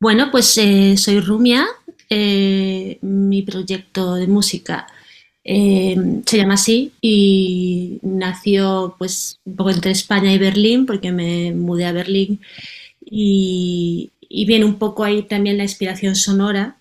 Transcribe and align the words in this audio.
Bueno, 0.00 0.30
pues 0.30 0.56
eh, 0.56 0.96
soy 0.96 1.20
Rumia. 1.20 1.66
eh, 2.08 2.98
mi 3.02 3.42
proyecto 3.42 4.14
de 4.14 4.26
música 4.26 4.86
eh, 5.44 5.96
se 6.26 6.36
llama 6.38 6.54
así 6.54 6.92
y 7.00 7.98
nació 8.02 8.96
pues 8.98 9.38
un 9.44 9.56
poco 9.56 9.70
entre 9.70 9.92
España 9.92 10.32
y 10.32 10.38
Berlín 10.38 10.86
porque 10.86 11.12
me 11.12 11.52
mudé 11.52 11.86
a 11.86 11.92
Berlín 11.92 12.40
y, 13.04 14.10
viene 14.46 14.64
un 14.64 14.78
poco 14.78 15.04
ahí 15.04 15.22
también 15.22 15.58
la 15.58 15.64
inspiración 15.64 16.16
sonora. 16.16 16.76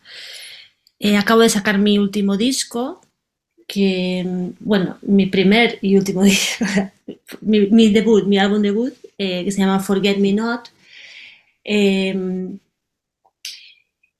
Acabo 1.18 1.42
de 1.42 1.50
sacar 1.50 1.78
mi 1.80 1.98
último 1.98 2.38
disco, 2.38 3.02
que, 3.68 4.26
bueno, 4.60 4.98
mi 5.02 5.26
primer 5.28 5.80
y 5.82 5.98
último 5.98 6.24
disco, 6.24 6.66
mi, 7.42 7.90
debut, 7.92 8.26
mi 8.26 8.38
álbum 8.38 8.62
debut, 8.62 8.94
que 9.18 9.52
se 9.52 9.60
llama 9.60 9.80
Forget 9.80 10.18
Me 10.20 10.34
Not. 10.34 10.70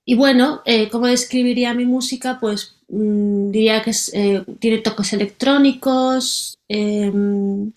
Y 0.10 0.16
bueno, 0.16 0.64
eh, 0.66 0.90
¿cómo 0.90 1.06
describiría 1.06 1.76
mi 1.76 1.86
música? 1.86 2.40
Pues 2.40 2.78
mm, 2.88 3.52
diría 3.52 3.84
que 3.84 3.92
es, 3.92 4.12
eh, 4.16 4.44
tiene 4.60 4.80
toques 4.80 5.14
electrónicos, 5.14 6.58
eh, 6.68 7.12
mm, 7.12 7.72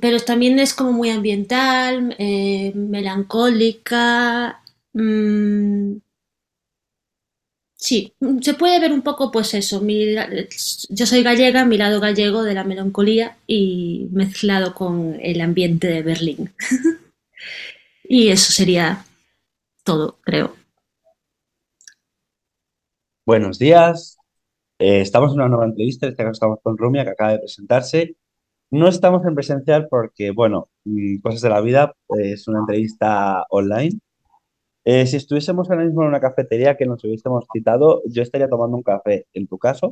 pero 0.00 0.18
también 0.20 0.58
es 0.58 0.74
como 0.74 0.92
muy 0.92 1.10
ambiental, 1.10 2.16
eh, 2.18 2.72
melancólica. 2.74 4.60
mm, 4.94 5.98
sí, 7.76 8.12
se 8.40 8.54
puede 8.54 8.80
ver 8.80 8.92
un 8.92 9.02
poco, 9.02 9.30
pues 9.30 9.54
eso. 9.54 9.80
yo 10.88 11.06
soy 11.06 11.22
gallega, 11.22 11.64
mi 11.64 11.78
lado 11.78 12.00
gallego 12.00 12.42
de 12.42 12.54
la 12.54 12.64
melancolía 12.64 13.36
y 13.46 14.08
mezclado 14.10 14.74
con 14.74 15.18
el 15.22 15.40
ambiente 15.40 15.86
de 15.86 16.02
Berlín. 16.02 16.50
Y 18.08 18.28
eso 18.28 18.52
sería 18.52 19.04
todo, 19.86 20.18
creo. 20.22 20.52
Buenos 23.24 23.58
días. 23.58 24.18
Eh, 24.78 25.00
estamos 25.00 25.30
en 25.32 25.38
una 25.38 25.48
nueva 25.48 25.64
entrevista. 25.66 26.06
En 26.06 26.12
este 26.12 26.24
caso 26.24 26.32
estamos 26.32 26.58
con 26.62 26.76
Rumia, 26.76 27.04
que 27.04 27.10
acaba 27.10 27.32
de 27.32 27.38
presentarse. 27.38 28.16
No 28.70 28.88
estamos 28.88 29.24
en 29.24 29.34
presencial 29.34 29.86
porque, 29.88 30.32
bueno, 30.32 30.68
mm, 30.84 31.18
cosas 31.20 31.40
de 31.40 31.48
la 31.50 31.60
vida. 31.60 31.94
eh, 32.18 32.32
es 32.32 32.48
una 32.48 32.60
entrevista 32.60 33.44
online. 33.50 33.98
Eh, 34.84 35.06
si 35.06 35.16
estuviésemos 35.16 35.70
ahora 35.70 35.84
mismo 35.84 36.02
en 36.02 36.08
una 36.08 36.20
cafetería 36.20 36.76
que 36.76 36.86
nos 36.86 37.02
hubiésemos 37.04 37.44
citado, 37.52 38.02
yo 38.06 38.22
estaría 38.22 38.48
tomando 38.48 38.76
un 38.76 38.82
café. 38.82 39.26
En 39.32 39.46
tu 39.46 39.58
caso, 39.58 39.88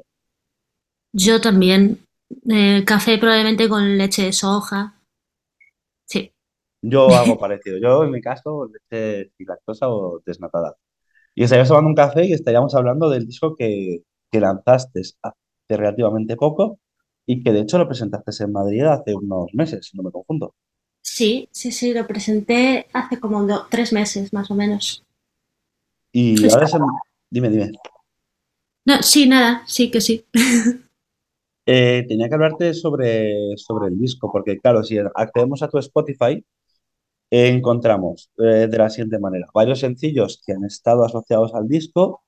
Yo 1.13 1.41
también. 1.41 2.01
Eh, 2.51 2.83
café 2.85 3.19
probablemente 3.19 3.69
con 3.69 3.97
leche 3.97 4.25
de 4.25 4.33
soja. 4.33 5.01
Yo 6.93 7.17
hago 7.17 7.39
parecido. 7.39 7.79
Yo, 7.79 8.05
en 8.05 8.11
mi 8.11 8.21
caso, 8.21 8.69
leche 8.73 9.33
sin 9.37 9.47
lactosa 9.47 9.89
o 9.89 10.21
desnatada. 10.27 10.77
Y 11.35 11.45
estaríamos 11.45 11.69
tomando 11.71 11.89
un 11.91 11.95
café 11.97 12.27
y 12.27 12.33
estaríamos 12.35 12.75
hablando 12.77 13.11
del 13.11 13.27
disco 13.27 13.57
que, 13.57 14.03
que 14.31 14.41
lanzaste 14.41 15.03
hace 15.23 15.35
relativamente 15.79 16.37
poco 16.37 16.81
y 17.27 17.43
que 17.45 17.53
de 17.53 17.61
hecho 17.63 17.79
lo 17.79 17.89
presentaste 17.89 18.45
en 18.45 18.53
Madrid 18.53 18.83
hace 18.85 19.15
unos 19.15 19.55
meses, 19.55 19.89
si 19.89 19.97
no 19.99 20.05
me 20.05 20.13
confundo. 20.13 20.55
Sí, 21.03 21.49
sí, 21.53 21.71
sí, 21.71 21.95
lo 21.95 22.05
presenté 22.05 22.89
hace 22.93 23.21
como 23.21 23.45
do- 23.47 23.69
tres 23.71 23.93
meses, 23.93 24.33
más 24.33 24.51
o 24.51 24.57
menos. 24.57 25.05
Y 26.13 26.49
ahora 26.49 26.65
es 26.67 26.75
en- 26.75 26.83
Dime, 27.31 27.51
dime. 27.51 27.73
No, 28.87 29.03
sí, 29.03 29.27
nada, 29.27 29.63
sí 29.67 29.91
que 29.91 30.01
sí. 30.01 30.25
Eh, 31.67 32.05
tenía 32.09 32.29
que 32.29 32.35
hablarte 32.35 32.75
sobre, 32.75 33.57
sobre 33.57 33.89
el 33.89 33.99
disco, 33.99 34.31
porque 34.31 34.59
claro, 34.59 34.83
si 34.83 34.99
accedemos 35.15 35.63
a 35.63 35.69
tu 35.69 35.79
Spotify, 35.79 36.45
encontramos 37.31 38.31
eh, 38.39 38.69
de 38.71 38.79
la 38.79 38.91
siguiente 38.91 39.19
manera, 39.19 39.49
varios 39.55 39.81
sencillos 39.81 40.43
que 40.47 40.53
han 40.53 40.65
estado 40.65 41.05
asociados 41.05 41.55
al 41.55 41.69
disco 41.69 42.23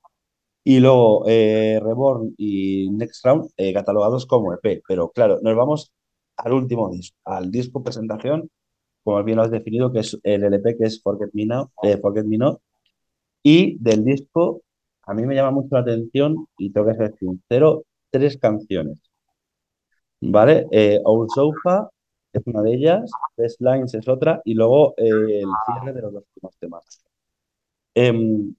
y 0.64 0.80
luego 0.80 1.24
eh, 1.28 1.80
Reborn 1.82 2.34
y 2.38 2.90
Next 2.90 3.24
Round 3.24 3.50
eh, 3.56 3.72
catalogados 3.72 4.26
como 4.26 4.52
EP. 4.54 4.82
Pero 4.88 5.10
claro, 5.10 5.38
nos 5.42 5.56
vamos 5.56 5.92
al 6.36 6.52
último 6.52 6.90
disco, 6.90 7.16
al 7.24 7.50
disco 7.50 7.82
presentación, 7.82 8.50
como 9.04 9.22
bien 9.24 9.36
lo 9.36 9.44
has 9.44 9.50
definido, 9.50 9.92
que 9.92 10.00
es 10.00 10.18
el 10.24 10.44
LP, 10.44 10.76
que 10.76 10.84
es 10.84 11.00
Forget 11.02 11.30
Me 11.34 11.46
Now, 11.46 11.70
Forget 12.02 12.26
Not. 12.26 12.60
Y 13.42 13.78
del 13.78 14.04
disco, 14.04 14.62
a 15.04 15.14
mí 15.14 15.24
me 15.24 15.36
llama 15.36 15.52
mucho 15.52 15.68
la 15.76 15.80
atención, 15.82 16.48
y 16.58 16.70
tengo 16.72 16.88
que 16.88 16.96
ser 16.96 17.14
sincero, 17.18 17.84
tres 18.10 18.36
canciones. 18.38 18.98
¿Vale? 20.20 20.66
Old 21.04 21.30
Sofa 21.32 21.88
es 22.38 22.46
una 22.46 22.62
de 22.62 22.74
ellas, 22.74 23.10
Best 23.36 23.60
Lines 23.60 23.94
es 23.94 24.08
otra, 24.08 24.40
y 24.44 24.54
luego 24.54 24.94
eh, 24.96 25.08
el 25.40 25.48
cierre 25.66 25.92
de 25.92 26.02
los 26.02 26.12
dos 26.12 26.24
últimos 26.34 26.56
temas. 26.58 27.04
Em, 27.94 28.54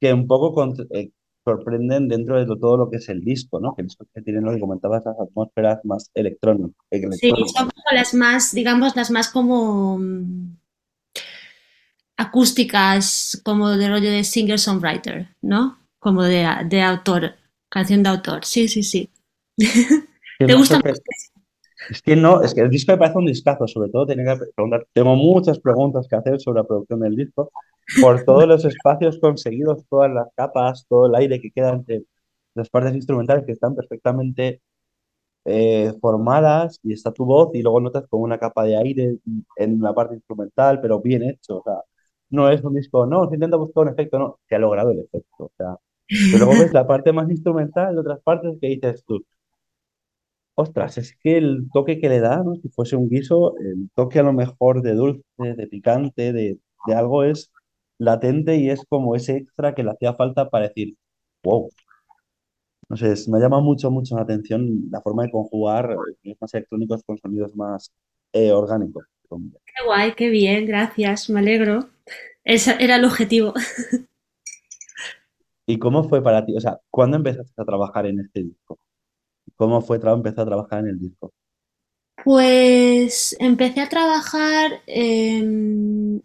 que 0.00 0.12
un 0.12 0.26
poco 0.26 0.74
eh, 0.90 1.10
sorprenden 1.44 2.08
dentro 2.08 2.38
de 2.38 2.46
todo 2.46 2.76
lo 2.76 2.90
que 2.90 2.96
es 2.98 3.08
el 3.08 3.20
disco, 3.20 3.60
¿no? 3.60 3.74
Que 3.74 3.82
el 3.82 3.88
disco 3.88 4.06
que 4.14 4.22
tiene 4.22 4.40
lo 4.40 4.52
que 4.52 4.60
comentabas, 4.60 5.04
las 5.04 5.18
atmósferas 5.18 5.80
más 5.84 6.10
electrónicas. 6.14 6.74
Sí, 7.20 7.30
son 7.30 7.70
como 7.70 7.70
las 7.92 8.14
más, 8.14 8.52
digamos, 8.54 8.96
las 8.96 9.10
más 9.10 9.28
como 9.30 9.98
mm, 9.98 10.56
acústicas, 12.16 13.40
como 13.44 13.70
de 13.70 13.88
rollo 13.88 14.10
de 14.10 14.24
singer-songwriter, 14.24 15.28
¿no? 15.42 15.78
Como 15.98 16.22
de, 16.22 16.46
de 16.66 16.82
autor, 16.82 17.34
canción 17.68 18.02
de 18.02 18.08
autor. 18.10 18.44
Sí, 18.44 18.68
sí, 18.68 18.82
sí. 18.82 19.10
¿Te 20.38 20.54
gusta? 20.54 20.76
sorpre- 20.76 21.00
Es 21.90 22.02
que 22.02 22.16
no, 22.16 22.42
es 22.42 22.54
que 22.54 22.62
el 22.62 22.70
disco 22.70 22.92
me 22.92 22.98
parece 22.98 23.18
un 23.18 23.26
discazo, 23.26 23.66
sobre 23.66 23.90
todo 23.90 24.06
tenía 24.06 24.36
que 24.36 24.46
preguntar, 24.54 24.86
tengo 24.92 25.14
muchas 25.16 25.58
preguntas 25.58 26.06
que 26.08 26.16
hacer 26.16 26.40
sobre 26.40 26.60
la 26.60 26.66
producción 26.66 27.00
del 27.00 27.16
disco, 27.16 27.50
por 28.00 28.24
todos 28.24 28.46
los 28.46 28.64
espacios 28.64 29.18
conseguidos, 29.18 29.84
todas 29.88 30.10
las 30.12 30.28
capas, 30.36 30.86
todo 30.88 31.06
el 31.06 31.14
aire 31.14 31.40
que 31.40 31.50
queda 31.50 31.70
entre 31.70 32.04
las 32.54 32.70
partes 32.70 32.94
instrumentales 32.94 33.44
que 33.44 33.52
están 33.52 33.74
perfectamente 33.74 34.62
eh, 35.44 35.92
formadas 36.00 36.80
y 36.82 36.92
está 36.94 37.12
tu 37.12 37.24
voz 37.26 37.50
y 37.54 37.62
luego 37.62 37.80
notas 37.80 38.06
como 38.08 38.24
una 38.24 38.38
capa 38.38 38.64
de 38.64 38.76
aire 38.76 39.18
en 39.56 39.80
la 39.80 39.94
parte 39.94 40.14
instrumental, 40.14 40.80
pero 40.80 41.00
bien 41.00 41.22
hecho, 41.22 41.58
o 41.58 41.62
sea, 41.64 41.82
no 42.30 42.48
es 42.50 42.62
un 42.64 42.74
disco, 42.74 43.06
no, 43.06 43.28
se 43.28 43.34
intenta 43.34 43.56
buscar 43.56 43.84
un 43.84 43.90
efecto, 43.92 44.18
no, 44.18 44.38
se 44.48 44.54
ha 44.56 44.58
logrado 44.58 44.90
el 44.92 45.00
efecto, 45.00 45.44
o 45.44 45.52
sea, 45.56 45.76
pero 46.32 46.46
luego 46.46 46.62
ves 46.62 46.72
la 46.72 46.86
parte 46.86 47.12
más 47.12 47.30
instrumental 47.30 47.94
de 47.94 48.00
otras 48.00 48.20
partes 48.22 48.58
que 48.60 48.68
dices 48.68 49.04
tú. 49.06 49.24
Ostras, 50.56 50.98
es 50.98 51.16
que 51.20 51.36
el 51.36 51.68
toque 51.72 51.98
que 52.00 52.08
le 52.08 52.20
da, 52.20 52.42
¿no? 52.44 52.54
Si 52.56 52.68
fuese 52.68 52.96
un 52.96 53.08
guiso, 53.08 53.56
el 53.58 53.90
toque 53.94 54.20
a 54.20 54.22
lo 54.22 54.32
mejor 54.32 54.82
de 54.82 54.94
dulce, 54.94 55.24
de 55.38 55.66
picante, 55.66 56.32
de, 56.32 56.58
de 56.86 56.94
algo 56.94 57.24
es 57.24 57.50
latente 57.98 58.56
y 58.56 58.70
es 58.70 58.84
como 58.88 59.16
ese 59.16 59.36
extra 59.36 59.74
que 59.74 59.82
le 59.82 59.90
hacía 59.90 60.14
falta 60.14 60.50
para 60.50 60.68
decir, 60.68 60.96
wow. 61.42 61.70
No 62.88 62.96
sé, 62.96 63.12
es- 63.12 63.28
me 63.28 63.38
llama 63.40 63.60
mucho, 63.60 63.90
mucho 63.90 64.16
la 64.16 64.22
atención 64.22 64.88
la 64.90 65.00
forma 65.02 65.24
de 65.24 65.30
conjugar 65.30 65.90
eh, 65.92 66.14
sonidos 66.22 66.38
más 66.40 66.54
electrónicos 66.54 67.02
con 67.04 67.18
sonidos 67.18 67.54
más 67.56 67.92
eh, 68.32 68.52
orgánicos. 68.52 69.04
Qué 69.66 69.84
guay, 69.84 70.14
qué 70.14 70.28
bien, 70.30 70.66
gracias, 70.66 71.28
me 71.30 71.40
alegro. 71.40 71.90
Ese 72.44 72.76
era 72.80 72.96
el 72.96 73.04
objetivo. 73.04 73.54
¿Y 75.66 75.78
cómo 75.78 76.04
fue 76.08 76.22
para 76.22 76.44
ti? 76.46 76.56
O 76.56 76.60
sea, 76.60 76.80
¿cuándo 76.90 77.16
empezaste 77.18 77.60
a 77.60 77.64
trabajar 77.64 78.06
en 78.06 78.20
este 78.20 78.42
disco? 78.44 78.78
¿Cómo 79.56 79.80
fue 79.80 79.96
empezar 79.96 80.40
a 80.40 80.46
trabajar 80.46 80.80
en 80.80 80.88
el 80.88 81.00
disco? 81.00 81.32
Pues 82.24 83.36
empecé 83.38 83.80
a 83.80 83.88
trabajar 83.88 84.82
em, 84.86 86.20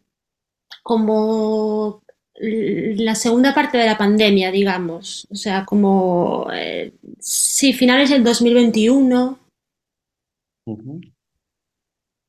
como 0.84 2.02
la 2.42 3.16
segunda 3.16 3.54
parte 3.54 3.78
de 3.78 3.86
la 3.86 3.98
pandemia, 3.98 4.52
digamos. 4.52 5.28
O 5.30 5.36
sea, 5.36 5.66
como, 5.66 6.48
eh, 6.54 6.94
sí, 7.20 7.74
finales 7.74 8.10
del 8.10 8.24
2021. 8.24 9.38
Ujú. 10.66 11.02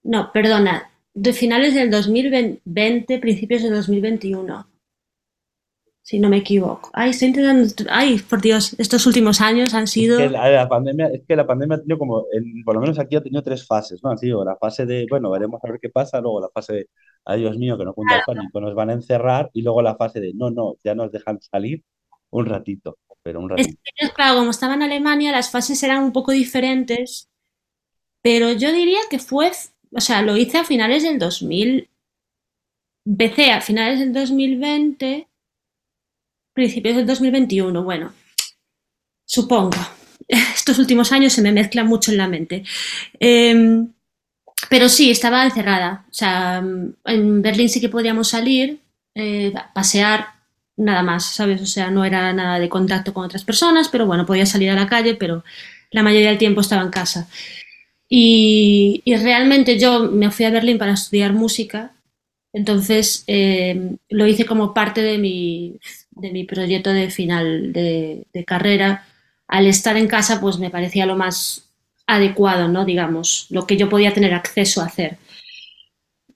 No, 0.02 0.32
perdona, 0.32 0.90
de 1.14 1.32
finales 1.32 1.74
del 1.74 1.90
2020, 1.90 3.18
principios 3.18 3.62
del 3.62 3.74
2021, 3.74 4.66
si 6.02 6.18
no 6.18 6.28
me 6.28 6.38
equivoco. 6.38 6.90
Ay, 6.94 7.10
estoy 7.10 7.28
intentando, 7.28 7.66
ay, 7.90 8.18
por 8.18 8.40
Dios, 8.40 8.74
estos 8.78 9.06
últimos 9.06 9.40
años 9.40 9.74
han 9.74 9.86
Es 9.96 10.14
sido... 10.14 10.16
que 10.16 10.28
la, 10.28 10.48
la 10.50 10.68
pandemia, 10.68 11.08
es 11.08 11.22
que 11.26 11.36
la 11.36 11.46
pandemia 11.46 11.76
ha 11.76 11.80
tenido 11.80 11.98
como, 11.98 12.26
en- 12.32 12.62
por 12.64 12.74
lo 12.74 12.80
menos 12.80 12.98
aquí 12.98 13.16
ha 13.16 13.22
tenido 13.22 13.42
tres 13.42 13.66
fases, 13.66 14.02
¿no? 14.02 14.10
Ha 14.10 14.16
sido 14.16 14.44
la 14.44 14.56
fase 14.56 14.86
de, 14.86 15.06
bueno, 15.08 15.30
veremos 15.30 15.60
a 15.64 15.68
ver 15.70 15.80
qué 15.80 15.90
pasa, 15.90 16.20
luego 16.20 16.40
la 16.40 16.48
fase 16.50 16.72
de, 16.74 16.90
ay 17.24 17.40
Dios 17.40 17.56
mío, 17.58 17.76
que 17.78 17.84
nos 17.84 17.94
junta 17.94 18.16
el 18.16 18.22
pánico, 18.24 18.60
nos 18.60 18.74
van 18.74 18.90
a 18.90 18.92
encerrar, 18.94 19.50
y 19.52 19.62
luego 19.62 19.82
la 19.82 19.96
fase 19.96 20.20
de, 20.20 20.32
no, 20.34 20.50
no, 20.50 20.76
ya 20.84 20.94
nos 20.94 21.12
dejan 21.12 21.40
salir 21.42 21.84
un 22.30 22.46
ratito, 22.46 22.98
pero 23.22 23.40
un 23.40 23.50
Es 23.54 23.68
ratito. 23.68 23.80
que, 23.96 24.10
claro, 24.12 24.38
como 24.38 24.50
estaba 24.50 24.74
en 24.74 24.82
Alemania, 24.82 25.32
las 25.32 25.50
fases 25.50 25.82
eran 25.82 26.02
un 26.02 26.12
poco 26.12 26.32
diferentes, 26.32 27.28
pero 28.22 28.52
yo 28.52 28.72
diría 28.72 29.00
que 29.10 29.20
fue, 29.20 29.52
o 29.94 30.00
sea, 30.02 30.22
lo 30.22 30.36
hice 30.38 30.58
a 30.58 30.64
finales 30.64 31.04
del 31.04 31.18
2000, 31.20 31.90
empecé 33.06 33.52
a 33.52 33.62
finales 33.62 34.00
del 34.00 34.14
2020, 34.14 35.29
principios 36.60 36.96
del 36.96 37.06
2021, 37.06 37.82
bueno, 37.82 38.12
supongo. 39.24 39.78
Estos 40.28 40.78
últimos 40.78 41.10
años 41.12 41.32
se 41.32 41.42
me 41.42 41.52
mezclan 41.52 41.86
mucho 41.86 42.10
en 42.10 42.18
la 42.18 42.28
mente. 42.28 42.64
Eh, 43.18 43.84
pero 44.68 44.88
sí, 44.88 45.10
estaba 45.10 45.44
encerrada. 45.44 46.04
O 46.10 46.12
sea, 46.12 46.62
en 47.04 47.42
Berlín 47.42 47.68
sí 47.68 47.80
que 47.80 47.88
podíamos 47.88 48.28
salir, 48.28 48.78
eh, 49.14 49.52
pasear, 49.74 50.26
nada 50.76 51.02
más, 51.02 51.24
¿sabes? 51.34 51.62
O 51.62 51.66
sea, 51.66 51.90
no 51.90 52.04
era 52.04 52.32
nada 52.32 52.58
de 52.58 52.68
contacto 52.68 53.14
con 53.14 53.24
otras 53.24 53.44
personas, 53.44 53.88
pero 53.88 54.06
bueno, 54.06 54.26
podía 54.26 54.46
salir 54.46 54.70
a 54.70 54.74
la 54.74 54.86
calle, 54.86 55.14
pero 55.14 55.44
la 55.90 56.02
mayoría 56.02 56.28
del 56.28 56.38
tiempo 56.38 56.60
estaba 56.60 56.82
en 56.82 56.90
casa. 56.90 57.28
Y, 58.08 59.02
realmente 59.06 59.78
yo 59.78 60.10
me 60.10 60.30
fui 60.30 60.44
a 60.44 60.50
Berlín 60.50 60.78
para 60.78 60.92
estudiar 60.92 61.32
música, 61.32 61.92
entonces 62.52 63.24
eh, 63.26 63.96
lo 64.08 64.26
hice 64.26 64.44
como 64.44 64.74
parte 64.74 65.02
de 65.02 65.18
mi, 65.18 65.78
de 66.20 66.32
mi 66.32 66.44
proyecto 66.44 66.90
de 66.90 67.10
final 67.10 67.72
de, 67.72 68.26
de, 68.32 68.44
carrera. 68.44 69.06
Al 69.48 69.66
estar 69.66 69.96
en 69.96 70.08
casa, 70.08 70.40
pues 70.40 70.58
me 70.58 70.70
parecía 70.70 71.06
lo 71.06 71.16
más 71.16 71.70
adecuado, 72.06 72.68
¿no? 72.68 72.84
Digamos, 72.84 73.46
lo 73.50 73.66
que 73.66 73.76
yo 73.76 73.88
podía 73.88 74.12
tener 74.12 74.34
acceso 74.34 74.80
a 74.80 74.86
hacer. 74.86 75.18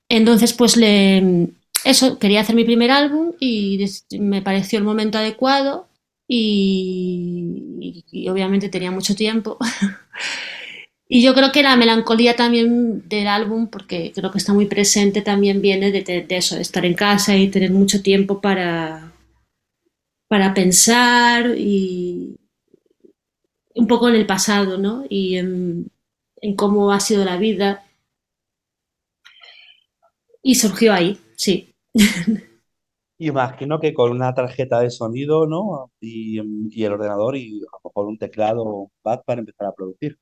Entonces, 0.08 0.52
pues 0.52 0.76
le, 0.76 1.48
eso, 1.84 2.18
quería 2.18 2.40
hacer 2.40 2.56
mi 2.56 2.64
primer 2.64 2.90
álbum 2.90 3.32
y 3.38 3.84
me 4.18 4.42
pareció 4.42 4.78
el 4.78 4.84
momento 4.84 5.18
adecuado 5.18 5.86
y, 6.26 7.76
y, 7.80 8.04
y 8.10 8.28
obviamente 8.28 8.68
tenía 8.68 8.90
mucho 8.90 9.14
tiempo. 9.14 9.58
y 11.08 11.22
yo 11.22 11.34
creo 11.34 11.52
que 11.52 11.62
la 11.62 11.76
melancolía 11.76 12.36
también 12.36 13.08
del 13.08 13.26
álbum, 13.26 13.68
porque 13.68 14.12
creo 14.14 14.30
que 14.30 14.38
está 14.38 14.54
muy 14.54 14.66
presente, 14.66 15.22
también 15.22 15.60
viene 15.60 15.92
de, 15.92 16.02
de, 16.02 16.22
de 16.22 16.36
eso, 16.36 16.56
de 16.56 16.62
estar 16.62 16.84
en 16.86 16.94
casa 16.94 17.36
y 17.36 17.48
tener 17.48 17.70
mucho 17.70 18.02
tiempo 18.02 18.40
para, 18.40 19.13
para 20.34 20.52
pensar 20.52 21.54
y 21.56 22.36
un 23.76 23.86
poco 23.86 24.08
en 24.08 24.16
el 24.16 24.26
pasado, 24.26 24.78
¿no? 24.78 25.04
Y 25.08 25.36
en, 25.36 25.92
en 26.40 26.56
cómo 26.56 26.90
ha 26.90 26.98
sido 26.98 27.24
la 27.24 27.36
vida. 27.36 27.84
Y 30.42 30.56
surgió 30.56 30.92
ahí, 30.92 31.20
sí. 31.36 31.72
Imagino 33.18 33.78
que 33.78 33.94
con 33.94 34.10
una 34.10 34.34
tarjeta 34.34 34.80
de 34.80 34.90
sonido, 34.90 35.46
¿no? 35.46 35.92
Y, 36.00 36.40
y, 36.72 36.82
el 36.82 36.94
ordenador 36.94 37.36
y 37.36 37.60
a 37.60 37.76
lo 37.76 37.80
mejor 37.84 38.06
un 38.06 38.18
teclado 38.18 38.90
pad 39.02 39.20
para 39.24 39.38
empezar 39.38 39.68
a 39.68 39.72
producir. 39.72 40.18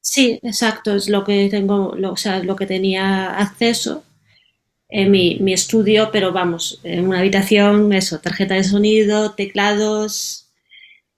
Sí, 0.00 0.40
exacto, 0.42 0.94
es 0.94 1.10
lo 1.10 1.24
que 1.24 1.50
tengo, 1.50 1.94
lo, 1.94 2.12
o 2.12 2.16
sea, 2.16 2.42
lo 2.42 2.56
que 2.56 2.64
tenía 2.64 3.38
acceso 3.38 4.02
en 4.92 5.10
mi, 5.10 5.38
mi, 5.40 5.54
estudio, 5.54 6.10
pero 6.12 6.32
vamos, 6.32 6.78
en 6.84 7.06
una 7.08 7.20
habitación, 7.20 7.92
eso, 7.94 8.20
tarjeta 8.20 8.54
de 8.54 8.62
sonido, 8.62 9.34
teclados, 9.34 10.52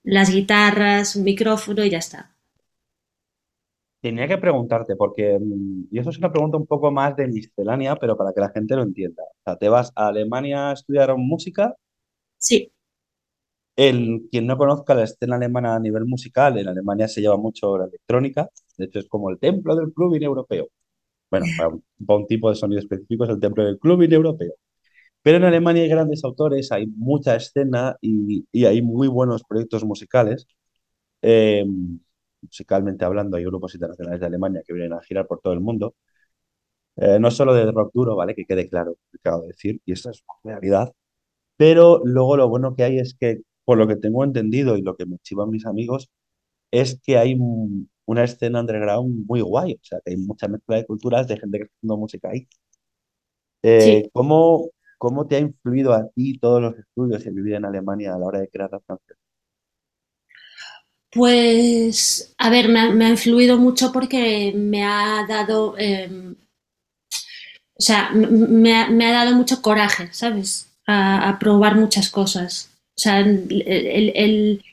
las 0.04 0.30
guitarras, 0.30 1.16
un 1.16 1.24
micrófono 1.24 1.84
y 1.84 1.90
ya 1.90 1.98
está. 1.98 2.36
Tenía 4.00 4.28
que 4.28 4.38
preguntarte, 4.38 4.94
porque, 4.94 5.38
mm, 5.40 5.88
y 5.90 5.98
eso 5.98 6.10
es 6.10 6.18
una 6.18 6.30
pregunta 6.30 6.56
un 6.56 6.66
poco 6.66 6.92
más 6.92 7.16
de 7.16 7.26
miscelánea, 7.26 7.96
pero 7.96 8.16
para 8.16 8.32
que 8.32 8.40
la 8.40 8.50
gente 8.50 8.76
lo 8.76 8.82
entienda. 8.82 9.24
O 9.24 9.42
sea, 9.44 9.56
¿te 9.56 9.68
vas 9.68 9.90
a 9.96 10.06
Alemania 10.06 10.70
a 10.70 10.74
estudiar 10.74 11.16
música? 11.16 11.74
Sí. 12.38 12.70
El, 13.76 14.28
quien 14.30 14.46
no 14.46 14.56
conozca 14.56 14.94
la 14.94 15.02
escena 15.02 15.34
alemana 15.34 15.74
a 15.74 15.80
nivel 15.80 16.04
musical, 16.04 16.58
en 16.58 16.68
Alemania 16.68 17.08
se 17.08 17.20
lleva 17.20 17.36
mucho 17.36 17.76
la 17.76 17.86
electrónica, 17.86 18.48
de 18.78 18.84
hecho 18.84 19.00
es 19.00 19.08
como 19.08 19.30
el 19.30 19.38
templo 19.40 19.74
del 19.74 19.92
clubbing 19.92 20.22
europeo. 20.22 20.68
Bueno, 21.30 21.46
para 21.56 21.68
un, 21.70 21.84
para 22.06 22.18
un 22.20 22.26
tipo 22.26 22.48
de 22.50 22.54
sonido 22.56 22.80
específico 22.80 23.24
es 23.24 23.30
el 23.30 23.40
templo 23.40 23.64
del 23.64 23.78
clubbing 23.78 24.12
europeo. 24.12 24.52
Pero 25.22 25.38
en 25.38 25.44
Alemania 25.44 25.82
hay 25.84 25.88
grandes 25.90 26.24
autores, 26.24 26.72
hay 26.72 26.86
mucha 26.86 27.36
escena 27.36 27.96
y, 28.00 28.46
y 28.52 28.66
hay 28.66 28.82
muy 28.82 29.08
buenos 29.08 29.44
proyectos 29.44 29.84
musicales. 29.84 30.46
Eh, 31.22 31.64
musicalmente 32.42 33.04
hablando, 33.04 33.36
hay 33.36 33.44
grupos 33.44 33.74
internacionales 33.74 34.20
de 34.20 34.26
Alemania 34.26 34.62
que 34.66 34.74
vienen 34.74 34.94
a 34.94 35.02
girar 35.02 35.26
por 35.26 35.40
todo 35.40 35.54
el 35.54 35.60
mundo. 35.60 35.94
Eh, 36.96 37.18
no 37.18 37.30
solo 37.30 37.54
de 37.54 37.70
rock 37.72 37.90
duro, 37.94 38.14
¿vale? 38.16 38.34
Que 38.34 38.44
quede 38.44 38.68
claro, 38.68 38.96
que 39.10 39.18
acabo 39.18 39.42
de 39.42 39.48
decir, 39.48 39.80
y 39.84 39.92
esa 39.92 40.10
es 40.10 40.22
una 40.44 40.54
realidad. 40.60 40.92
Pero 41.56 42.02
luego 42.04 42.36
lo 42.36 42.48
bueno 42.48 42.76
que 42.76 42.84
hay 42.84 42.98
es 42.98 43.14
que, 43.18 43.42
por 43.64 43.78
lo 43.78 43.88
que 43.88 43.96
tengo 43.96 44.24
entendido 44.24 44.76
y 44.78 44.82
lo 44.82 44.96
que 44.96 45.06
me 45.06 45.18
chivan 45.20 45.50
mis 45.50 45.66
amigos, 45.66 46.10
es 46.72 47.00
que 47.02 47.18
hay 47.18 47.36
una 48.06 48.24
escena 48.24 48.60
underground 48.60 49.26
muy 49.26 49.40
guay. 49.40 49.74
O 49.74 49.84
sea, 49.84 50.00
que 50.04 50.12
hay 50.12 50.16
mucha 50.16 50.48
mezcla 50.48 50.76
de 50.76 50.86
culturas 50.86 51.28
de 51.28 51.38
gente 51.38 51.58
que 51.58 51.64
está 51.64 51.76
haciendo 51.78 51.96
música 51.98 52.28
ahí. 52.30 52.48
Eh, 53.62 54.02
Sí, 54.02 54.10
¿cómo, 54.12 54.70
¿Cómo 54.98 55.26
te 55.26 55.36
ha 55.36 55.40
influido 55.40 55.92
a 55.92 56.08
ti 56.10 56.38
todos 56.38 56.62
los 56.62 56.78
estudios 56.78 57.24
y 57.26 57.30
vivir 57.30 57.54
en 57.54 57.64
Alemania 57.66 58.14
a 58.14 58.18
la 58.18 58.26
hora 58.26 58.40
de 58.40 58.48
crear 58.48 58.70
las 58.72 58.82
canciones? 58.86 59.18
pues, 61.10 62.34
a 62.38 62.50
ver, 62.50 62.68
me 62.68 62.80
ha, 62.80 62.90
me 62.90 63.06
ha 63.06 63.10
influido 63.10 63.56
mucho 63.58 63.92
porque 63.92 64.52
me 64.54 64.84
ha 64.84 65.24
dado, 65.28 65.76
eh, 65.78 66.34
o 67.76 67.80
sea, 67.82 68.10
me 68.12 68.74
ha, 68.74 68.88
me 68.90 69.06
ha, 69.06 69.12
dado 69.12 69.36
mucho 69.36 69.62
coraje, 69.62 70.08
¿sabes? 70.12 70.68
A, 70.86 71.28
a 71.28 71.38
probar 71.38 71.76
muchas 71.76 72.10
cosas. 72.10 72.70
O 72.96 73.00
sea, 73.00 73.20
el, 73.20 73.62
el, 73.66 74.12
el 74.14 74.64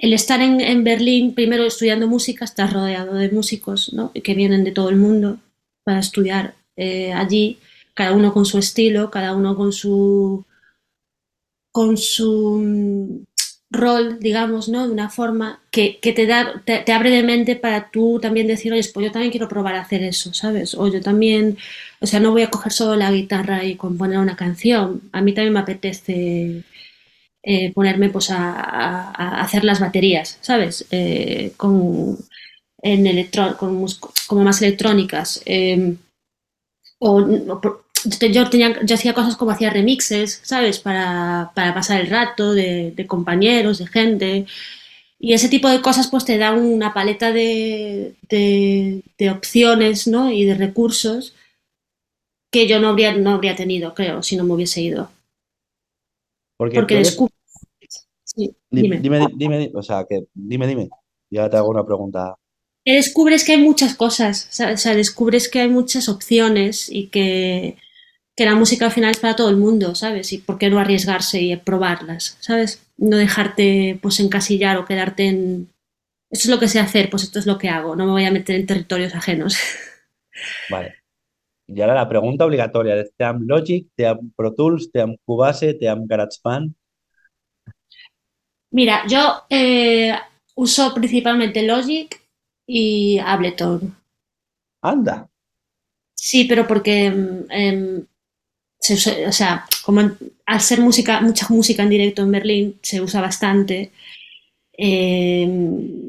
estar 0.00 0.40
en, 0.40 0.84
Berlín, 0.84 1.34
primero 1.34 1.64
estudiando 1.64 2.08
música, 2.08 2.44
estás 2.44 2.72
rodeado 2.72 3.14
de 3.14 3.30
músicos, 3.30 3.92
¿no? 3.92 4.12
Que 4.12 4.34
vienen 4.34 4.64
de 4.64 4.72
todo 4.72 4.88
el 4.88 4.96
mundo 4.96 5.38
para 5.84 6.00
estudiar 6.00 6.54
eh, 6.76 7.12
allí, 7.12 7.58
cada 7.94 8.12
uno 8.12 8.32
con 8.32 8.46
su 8.46 8.58
estilo, 8.58 9.10
cada 9.10 9.34
uno 9.34 9.56
con 9.56 9.72
su, 9.72 10.44
con 11.70 11.96
su 11.96 13.26
rol, 13.70 14.18
digamos, 14.20 14.68
¿no? 14.68 14.86
De 14.86 14.92
una 14.92 15.10
forma 15.10 15.60
que, 15.70 15.98
te, 16.02 16.26
da, 16.26 16.62
te, 16.64 16.78
te, 16.78 16.92
abre 16.92 17.10
de 17.10 17.22
mente 17.22 17.56
para 17.56 17.90
tú 17.90 18.18
también 18.20 18.46
decir, 18.46 18.72
oye, 18.72 18.88
pues 18.92 19.06
yo 19.06 19.12
también 19.12 19.30
quiero 19.30 19.48
probar 19.48 19.76
a 19.76 19.82
hacer 19.82 20.02
eso, 20.02 20.34
¿sabes? 20.34 20.74
O 20.74 20.88
yo 20.88 21.00
también, 21.00 21.58
o 22.00 22.06
sea, 22.06 22.20
no 22.20 22.32
voy 22.32 22.42
a 22.42 22.50
coger 22.50 22.72
solo 22.72 22.96
la 22.96 23.12
guitarra 23.12 23.64
y 23.64 23.76
componer 23.76 24.18
una 24.18 24.36
canción. 24.36 25.02
A 25.12 25.20
mí 25.20 25.32
también 25.32 25.52
me 25.52 25.60
apetece 25.60 26.64
eh, 27.42 27.72
ponerme 27.72 28.10
pues 28.10 28.30
a, 28.30 28.52
a, 28.52 29.10
a, 29.10 29.42
hacer 29.42 29.64
las 29.64 29.80
baterías, 29.80 30.38
¿sabes? 30.40 30.86
Eh, 30.90 31.52
con, 31.56 32.18
en 32.82 33.06
electro, 33.06 33.56
con, 33.56 33.86
como 34.26 34.44
más 34.44 34.60
electrónicas. 34.62 35.42
Eh, 35.46 35.96
o, 36.98 37.20
o 37.20 37.60
yo, 38.30 38.50
tenía, 38.50 38.80
yo 38.84 38.94
hacía 38.94 39.14
cosas 39.14 39.36
como 39.36 39.50
hacía 39.50 39.70
remixes, 39.70 40.40
¿sabes? 40.42 40.78
Para, 40.78 41.52
para 41.54 41.74
pasar 41.74 42.00
el 42.00 42.08
rato 42.08 42.52
de, 42.52 42.92
de, 42.92 43.06
compañeros, 43.06 43.78
de 43.78 43.86
gente. 43.86 44.46
Y 45.18 45.34
ese 45.34 45.48
tipo 45.48 45.68
de 45.68 45.82
cosas 45.82 46.08
pues 46.08 46.24
te 46.24 46.38
da 46.38 46.52
una 46.52 46.94
paleta 46.94 47.32
de, 47.32 48.14
de, 48.28 49.02
de 49.18 49.30
opciones, 49.30 50.06
¿no? 50.06 50.30
Y 50.30 50.44
de 50.44 50.54
recursos 50.54 51.34
que 52.50 52.66
yo 52.66 52.80
no 52.80 52.88
habría, 52.88 53.14
no 53.14 53.30
habría 53.30 53.54
tenido, 53.54 53.94
creo, 53.94 54.22
si 54.22 54.36
no 54.36 54.44
me 54.44 54.54
hubiese 54.54 54.80
ido. 54.80 55.10
Porque 56.56 56.78
Porque 56.78 57.02
Dime, 58.70 58.98
dime. 59.00 59.26
dime, 59.36 59.58
dime, 59.58 59.72
o 59.74 59.82
sea, 59.82 60.04
que 60.08 60.24
dime, 60.34 60.66
dime. 60.66 60.88
Ya 61.30 61.48
te 61.48 61.56
hago 61.56 61.70
una 61.70 61.84
pregunta. 61.84 62.34
Que 62.84 62.94
descubres 62.94 63.44
que 63.44 63.52
hay 63.52 63.62
muchas 63.62 63.94
cosas, 63.94 64.48
o 64.50 64.76
sea, 64.76 64.94
descubres 64.94 65.48
que 65.48 65.60
hay 65.60 65.68
muchas 65.68 66.08
opciones 66.08 66.88
y 66.90 67.08
que, 67.08 67.76
que 68.36 68.44
la 68.46 68.54
música 68.54 68.86
al 68.86 68.92
final 68.92 69.10
es 69.10 69.18
para 69.18 69.36
todo 69.36 69.50
el 69.50 69.56
mundo, 69.56 69.94
¿sabes? 69.94 70.32
Y 70.32 70.38
por 70.38 70.58
qué 70.58 70.70
no 70.70 70.78
arriesgarse 70.78 71.42
y 71.42 71.54
probarlas, 71.56 72.38
¿sabes? 72.40 72.82
No 72.96 73.16
dejarte 73.16 73.98
pues 74.00 74.18
encasillar 74.20 74.78
o 74.78 74.86
quedarte 74.86 75.26
en 75.26 75.68
esto 76.30 76.44
es 76.44 76.50
lo 76.50 76.60
que 76.60 76.68
sé 76.68 76.78
hacer, 76.78 77.10
pues 77.10 77.24
esto 77.24 77.40
es 77.40 77.46
lo 77.46 77.58
que 77.58 77.68
hago, 77.68 77.96
no 77.96 78.06
me 78.06 78.12
voy 78.12 78.24
a 78.24 78.30
meter 78.30 78.54
en 78.54 78.66
territorios 78.66 79.14
ajenos. 79.14 79.56
Vale. 80.70 80.94
Y 81.66 81.80
ahora 81.80 81.94
la 81.94 82.08
pregunta 82.08 82.46
obligatoria, 82.46 83.04
¿te 83.16 83.24
am 83.24 83.42
Logic, 83.46 83.88
te 83.96 84.06
am 84.06 84.32
Pro 84.36 84.54
Tools, 84.54 84.90
te 84.92 85.00
am 85.00 85.16
Cubase, 85.24 85.74
te 85.74 85.88
am 85.88 86.06
GarageBand? 86.06 86.74
Mira, 88.72 89.06
yo 89.06 89.44
eh, 89.50 90.14
uso 90.54 90.94
principalmente 90.94 91.62
Logic 91.62 92.20
y 92.66 93.18
Ableton. 93.18 93.96
Anda. 94.82 95.28
Sí, 96.14 96.44
pero 96.44 96.66
porque 96.66 97.12
eh, 97.50 98.02
se, 98.78 99.26
o 99.26 99.32
sea, 99.32 99.66
como 99.84 100.00
al 100.46 100.60
ser 100.60 100.80
música, 100.80 101.20
mucha 101.20 101.46
música 101.48 101.82
en 101.82 101.90
directo 101.90 102.22
en 102.22 102.32
Berlín, 102.32 102.78
se 102.82 103.00
usa 103.00 103.20
bastante. 103.20 103.90
Eh, 104.76 105.48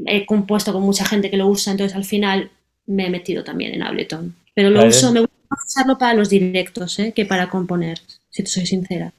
he 0.06 0.26
compuesto 0.26 0.72
con 0.74 0.84
mucha 0.84 1.06
gente 1.06 1.30
que 1.30 1.38
lo 1.38 1.48
usa, 1.48 1.72
entonces 1.72 1.96
al 1.96 2.06
final 2.06 2.52
me 2.86 3.08
he 3.08 3.10
metido 3.10 3.44
también 3.44 3.74
en 3.74 3.84
Ableton. 3.84 4.36
Pero 4.54 4.70
lo 4.70 4.82
Eres, 4.82 4.98
uso, 4.98 5.12
me 5.12 5.22
gusta 5.22 5.56
usarlo 5.66 5.98
para 5.98 6.14
los 6.14 6.30
directos, 6.30 7.00
¿eh? 7.00 7.14
que 7.14 7.26
para 7.26 7.50
componer, 7.50 8.00
si 8.30 8.44
te 8.44 8.50
soy 8.50 8.66
sincera. 8.66 9.14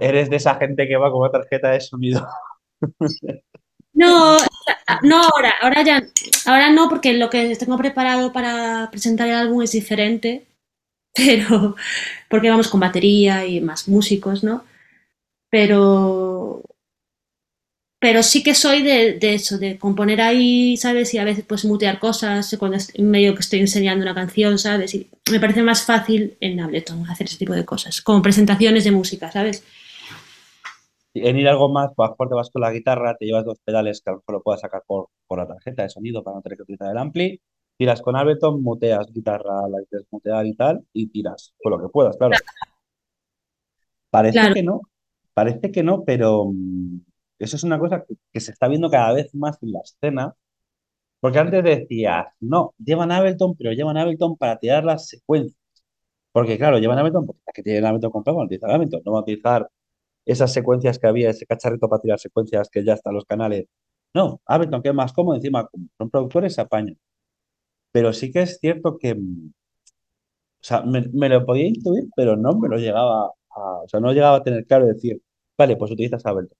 eres 0.00 0.30
de 0.30 0.36
esa 0.36 0.54
gente 0.56 0.86
que 0.86 0.96
va 0.96 1.10
con 1.10 1.20
una 1.20 1.30
tarjeta 1.30 1.70
de 1.70 1.80
sonido. 1.80 2.26
No, 3.96 4.36
no 5.04 5.22
ahora, 5.22 5.54
ahora 5.62 5.84
ya, 5.84 6.02
ahora 6.46 6.70
no, 6.70 6.88
porque 6.88 7.12
lo 7.12 7.30
que 7.30 7.54
tengo 7.54 7.78
preparado 7.78 8.32
para 8.32 8.88
presentar 8.90 9.28
el 9.28 9.36
álbum 9.36 9.62
es 9.62 9.70
diferente, 9.70 10.46
pero 11.14 11.76
porque 12.28 12.50
vamos 12.50 12.66
con 12.66 12.80
batería 12.80 13.46
y 13.46 13.60
más 13.60 13.86
músicos, 13.86 14.42
¿no? 14.42 14.64
Pero 15.48 16.64
pero 18.04 18.22
sí 18.22 18.42
que 18.42 18.54
soy 18.54 18.82
de, 18.82 19.16
eso, 19.22 19.56
de 19.56 19.78
componer 19.78 20.20
ahí, 20.20 20.76
¿sabes? 20.76 21.14
Y 21.14 21.18
a 21.18 21.24
veces 21.24 21.42
pues 21.48 21.64
mutear 21.64 21.98
cosas 21.98 22.54
cuando 22.58 22.76
es 22.76 22.92
medio 22.98 23.34
que 23.34 23.40
estoy 23.40 23.60
enseñando 23.60 24.02
una 24.02 24.14
canción, 24.14 24.58
¿sabes? 24.58 24.94
Y 24.94 25.08
me 25.30 25.40
parece 25.40 25.62
más 25.62 25.84
fácil 25.84 26.36
en 26.38 26.60
Ableton 26.60 27.08
hacer 27.08 27.28
ese 27.28 27.38
tipo 27.38 27.54
de 27.54 27.64
cosas, 27.64 28.02
como 28.02 28.20
presentaciones 28.20 28.84
de 28.84 28.90
música, 28.90 29.32
¿sabes? 29.32 29.64
En 31.14 31.38
ir 31.38 31.48
algo 31.48 31.68
más, 31.68 31.90
más 31.96 32.16
fuerte 32.16 32.34
vas 32.34 32.50
con 32.50 32.62
la 32.62 32.72
guitarra, 32.72 33.16
te 33.16 33.26
llevas 33.26 33.44
dos 33.44 33.58
pedales 33.64 34.00
que 34.02 34.10
a 34.10 34.12
lo 34.14 34.18
mejor 34.18 34.34
lo 34.34 34.42
puedas 34.42 34.60
sacar 34.60 34.82
por, 34.86 35.08
por 35.26 35.38
la 35.38 35.46
tarjeta 35.46 35.82
de 35.82 35.88
sonido 35.88 36.22
para 36.24 36.36
no 36.36 36.42
tener 36.42 36.56
que 36.56 36.62
utilizar 36.64 36.90
el 36.90 36.98
ampli, 36.98 37.40
tiras 37.76 38.02
con 38.02 38.16
Ableton, 38.16 38.62
muteas 38.62 39.12
guitarra, 39.12 39.68
la 39.68 39.78
desmutear 39.90 40.46
y 40.46 40.54
tal, 40.54 40.84
y 40.92 41.06
tiras 41.08 41.54
con 41.62 41.72
lo 41.72 41.80
que 41.80 41.88
puedas, 41.88 42.16
claro. 42.16 42.34
Parece 44.10 44.38
Claro, 44.38 44.54
que 44.54 44.62
no, 44.62 44.80
parece 45.34 45.70
que 45.72 45.82
no, 45.82 46.04
pero 46.04 46.46
mm, 46.52 46.98
eso 47.38 47.56
es 47.56 47.64
una 47.64 47.78
cosa 47.78 48.04
que, 48.04 48.14
que 48.32 48.40
se 48.40 48.52
está 48.52 48.68
viendo 48.68 48.90
cada 48.90 49.12
vez 49.12 49.34
más 49.34 49.62
en 49.62 49.72
la 49.72 49.80
escena, 49.80 50.34
porque 51.20 51.38
antes 51.38 51.64
decías, 51.64 52.26
no, 52.40 52.74
llevan 52.78 53.10
Ableton, 53.10 53.56
pero 53.56 53.72
llevan 53.72 53.96
Ableton 53.96 54.36
para 54.36 54.58
tirar 54.58 54.84
las 54.84 55.08
secuencias. 55.08 55.56
Porque 56.32 56.58
claro, 56.58 56.78
llevan 56.78 56.98
Ableton 56.98 57.26
porque 57.26 57.40
las 57.46 57.54
que 57.54 57.62
tienen 57.62 57.86
Ableton 57.86 58.10
comprado 58.10 58.38
van 58.38 58.44
a 58.44 58.46
utilizar 58.46 58.70
Ableton, 58.70 59.02
no 59.04 59.12
van 59.12 59.20
a 59.20 59.22
utilizar 59.22 59.70
esas 60.26 60.52
secuencias 60.52 60.98
que 60.98 61.06
había, 61.06 61.30
ese 61.30 61.46
cacharrito 61.46 61.88
para 61.88 62.02
tirar 62.02 62.18
secuencias 62.18 62.68
que 62.70 62.84
ya 62.84 62.94
están 62.94 63.14
los 63.14 63.24
canales. 63.24 63.66
No, 64.14 64.40
Ableton, 64.46 64.82
que 64.82 64.90
es 64.90 64.94
más 64.94 65.12
cómodo, 65.12 65.36
encima, 65.36 65.68
son 65.98 66.10
productores, 66.10 66.54
se 66.54 66.60
apañan. 66.62 66.98
Pero 67.92 68.12
sí 68.12 68.32
que 68.32 68.42
es 68.42 68.58
cierto 68.60 68.98
que, 68.98 69.14
mm, 69.14 69.48
o 69.48 70.66
sea, 70.66 70.82
me, 70.82 71.02
me 71.12 71.28
lo 71.28 71.44
podía 71.44 71.66
intuir, 71.66 72.04
pero 72.16 72.36
no 72.36 72.58
me 72.58 72.68
lo 72.68 72.76
llegaba 72.78 73.26
a, 73.50 73.60
o 73.84 73.88
sea, 73.88 74.00
no 74.00 74.12
llegaba 74.12 74.38
a 74.38 74.42
tener 74.42 74.66
claro 74.66 74.86
de 74.86 74.94
decir, 74.94 75.22
vale, 75.58 75.76
pues 75.76 75.90
utilizas 75.92 76.24
Ableton. 76.26 76.56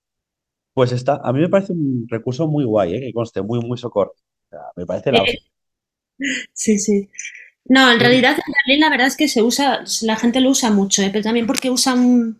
Pues 0.74 0.92
está, 0.92 1.20
a 1.24 1.32
mí 1.32 1.40
me 1.40 1.48
parece 1.48 1.72
un 1.72 2.06
recurso 2.08 2.48
muy 2.48 2.64
guay, 2.64 2.96
¿eh? 2.96 3.00
que 3.00 3.12
conste, 3.12 3.42
muy, 3.42 3.60
muy 3.60 3.78
socorro. 3.78 4.12
O 4.12 4.48
sea, 4.50 4.60
me 4.76 4.86
parece 4.86 5.12
la 5.12 5.24
sí, 6.52 6.78
sí. 6.78 7.08
No, 7.66 7.90
en 7.90 7.98
realidad 8.00 8.32
en 8.32 8.52
Berlín 8.66 8.80
la 8.80 8.90
verdad 8.90 9.06
es 9.06 9.16
que 9.16 9.28
se 9.28 9.42
usa, 9.42 9.84
la 10.02 10.16
gente 10.16 10.40
lo 10.40 10.50
usa 10.50 10.70
mucho, 10.70 11.02
¿eh? 11.02 11.10
Pero 11.10 11.24
también 11.24 11.46
porque 11.46 11.70
usan, 11.70 12.38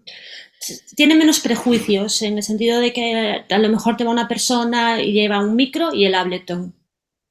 tiene 0.94 1.14
menos 1.14 1.40
prejuicios, 1.40 2.23
en 2.23 2.37
el 2.37 2.42
sentido 2.42 2.80
de 2.80 2.92
que 2.92 3.44
a 3.49 3.59
lo 3.59 3.68
mejor 3.68 3.97
te 3.97 4.04
va 4.04 4.11
una 4.11 4.28
persona 4.28 5.00
y 5.00 5.12
lleva 5.12 5.44
un 5.44 5.56
micro 5.56 5.94
y 5.94 6.04
el 6.04 6.14
Ableton, 6.14 6.75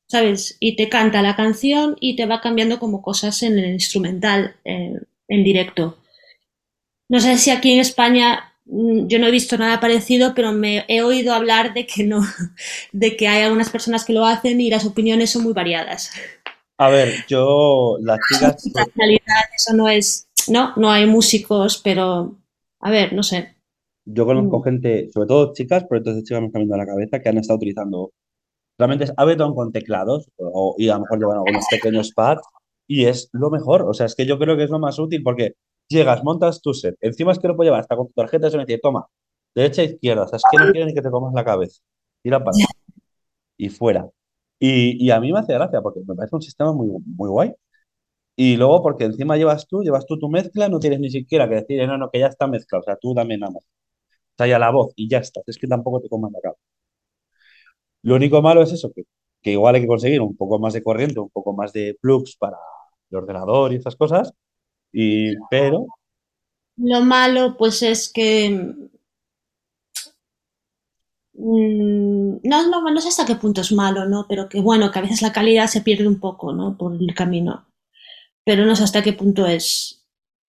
¿sabes? 0.07 0.57
Y 0.59 0.75
te 0.75 0.89
canta 0.89 1.21
la 1.21 1.35
canción 1.35 1.95
y 1.99 2.15
te 2.15 2.25
va 2.25 2.41
cambiando 2.41 2.79
como 2.79 3.01
cosas 3.01 3.43
en 3.43 3.57
el 3.59 3.71
instrumental, 3.71 4.55
eh, 4.65 4.99
en 5.27 5.43
directo. 5.43 5.97
No 7.09 7.19
sé 7.19 7.37
si 7.37 7.51
aquí 7.51 7.71
en 7.73 7.79
España 7.79 8.53
mm, 8.65 9.07
yo 9.07 9.19
no 9.19 9.27
he 9.27 9.31
visto 9.31 9.57
nada 9.57 9.79
parecido, 9.79 10.33
pero 10.35 10.51
me 10.51 10.85
he 10.87 11.01
oído 11.01 11.33
hablar 11.33 11.73
de 11.73 11.85
que 11.85 12.03
no, 12.03 12.21
de 12.91 13.15
que 13.15 13.27
hay 13.27 13.43
algunas 13.43 13.69
personas 13.69 14.05
que 14.05 14.13
lo 14.13 14.25
hacen 14.25 14.61
y 14.61 14.69
las 14.69 14.85
opiniones 14.85 15.31
son 15.31 15.43
muy 15.43 15.53
variadas. 15.53 16.11
A 16.77 16.89
ver, 16.89 17.25
yo, 17.27 17.97
las 18.01 18.19
chicas, 18.27 18.65
En 18.65 18.91
realidad 18.95 19.43
eso 19.55 19.73
no 19.73 19.87
es, 19.87 20.27
no, 20.47 20.73
no 20.75 20.91
hay 20.91 21.05
músicos, 21.05 21.79
pero 21.83 22.35
a 22.83 22.91
ver, 22.91 23.13
no 23.13 23.23
sé. 23.23 23.57
yo 24.05 24.25
conozco 24.25 24.59
Mm, 24.59 24.63
gente, 24.63 25.09
sobre 25.13 25.27
todo 25.27 25.53
chicas, 25.53 25.85
pero 25.89 25.99
entonces 25.99 26.23
chicas 26.23 26.41
me 26.41 26.47
están 26.47 26.61
viendo 26.61 26.75
a 26.75 26.77
la 26.79 26.85
cabeza, 26.85 27.19
que 27.21 27.29
han 27.29 27.37
estado 27.37 27.57
utilizando 27.57 28.11
Realmente 28.77 29.05
es 29.05 29.13
Ableton 29.17 29.53
con 29.55 29.71
teclados 29.71 30.29
o, 30.37 30.75
y 30.77 30.89
a 30.89 30.95
lo 30.95 31.01
mejor 31.01 31.19
llevan 31.19 31.37
algunos 31.37 31.65
pequeños 31.69 32.11
pads 32.13 32.41
y 32.87 33.05
es 33.05 33.29
lo 33.31 33.49
mejor. 33.51 33.83
O 33.83 33.93
sea, 33.93 34.05
es 34.07 34.15
que 34.15 34.25
yo 34.25 34.39
creo 34.39 34.57
que 34.57 34.63
es 34.63 34.69
lo 34.69 34.79
más 34.79 34.99
útil 34.99 35.21
porque 35.23 35.53
llegas, 35.89 36.23
montas 36.23 36.61
tu 36.61 36.73
set. 36.73 36.95
Encima 37.01 37.31
es 37.31 37.39
que 37.39 37.47
lo 37.47 37.55
puedes 37.55 37.69
llevar 37.69 37.81
hasta 37.81 37.95
con 37.95 38.07
tu 38.07 38.13
tarjeta 38.13 38.49
y 38.49 38.57
me 38.57 38.65
dice, 38.65 38.79
toma, 38.81 39.07
derecha 39.55 39.83
e 39.83 39.85
izquierda. 39.85 40.23
O 40.23 40.27
sea, 40.27 40.37
es 40.37 40.43
que 40.51 40.57
no 40.57 40.71
quieren 40.71 40.87
ni 40.87 40.93
que 40.95 41.01
te 41.01 41.11
comas 41.11 41.33
la 41.33 41.45
cabeza. 41.45 41.81
Tira 42.23 42.43
para 42.43 42.57
y 43.57 43.69
fuera. 43.69 44.09
Y, 44.59 45.05
y 45.05 45.11
a 45.11 45.19
mí 45.19 45.31
me 45.31 45.39
hace 45.39 45.53
gracia 45.53 45.81
porque 45.81 46.01
me 46.07 46.15
parece 46.15 46.35
un 46.35 46.41
sistema 46.41 46.73
muy, 46.73 46.89
muy 47.05 47.29
guay. 47.29 47.53
Y 48.35 48.57
luego 48.57 48.81
porque 48.83 49.05
encima 49.05 49.37
llevas 49.37 49.67
tú, 49.67 49.83
llevas 49.83 50.05
tú 50.05 50.19
tu 50.19 50.29
mezcla, 50.29 50.69
no 50.69 50.79
tienes 50.79 50.99
ni 50.99 51.09
siquiera 51.09 51.47
que 51.49 51.55
decir, 51.55 51.87
no, 51.87 51.97
no, 51.97 52.09
que 52.11 52.19
ya 52.19 52.27
está 52.27 52.47
mezclado. 52.47 52.81
O 52.81 52.85
sea, 52.85 52.97
tú 52.97 53.13
dame 53.13 53.37
nada 53.37 53.53
más. 53.53 53.63
O 54.39 54.45
ya 54.45 54.59
la 54.59 54.71
voz 54.71 54.93
y 54.95 55.09
ya 55.09 55.19
está. 55.19 55.41
Es 55.47 55.57
que 55.57 55.67
tampoco 55.67 56.01
te 56.01 56.09
comas 56.09 56.31
la 56.31 56.41
cabeza. 56.41 56.61
Lo 58.03 58.15
único 58.15 58.41
malo 58.41 58.61
es 58.61 58.71
eso, 58.71 58.91
que, 58.93 59.03
que 59.41 59.51
igual 59.51 59.75
hay 59.75 59.81
que 59.81 59.87
conseguir 59.87 60.21
un 60.21 60.35
poco 60.35 60.59
más 60.59 60.73
de 60.73 60.83
corriente, 60.83 61.19
un 61.19 61.29
poco 61.29 61.53
más 61.53 61.73
de 61.73 61.97
plugs 62.01 62.35
para 62.37 62.57
el 63.09 63.17
ordenador 63.17 63.71
y 63.73 63.77
esas 63.77 63.95
cosas, 63.95 64.33
y, 64.91 65.35
pero, 65.49 65.85
Lo 66.77 67.01
malo, 67.01 67.55
pues 67.57 67.81
es 67.83 68.11
que 68.11 68.49
mm, 71.33 72.37
no, 72.43 72.69
no, 72.69 72.91
no 72.91 73.01
sé 73.01 73.07
hasta 73.09 73.25
qué 73.25 73.35
punto 73.35 73.61
es 73.61 73.71
malo, 73.71 74.05
¿no? 74.07 74.25
Pero 74.27 74.49
que 74.49 74.61
bueno, 74.61 74.91
que 74.91 74.99
a 74.99 75.01
veces 75.03 75.21
la 75.21 75.33
calidad 75.33 75.67
se 75.67 75.81
pierde 75.81 76.07
un 76.07 76.19
poco, 76.19 76.53
¿no? 76.53 76.77
Por 76.77 76.93
el 76.95 77.13
camino. 77.15 77.65
Pero 78.45 78.65
no 78.65 78.75
sé 78.75 78.83
hasta 78.83 79.03
qué 79.03 79.13
punto 79.13 79.45
es, 79.47 80.05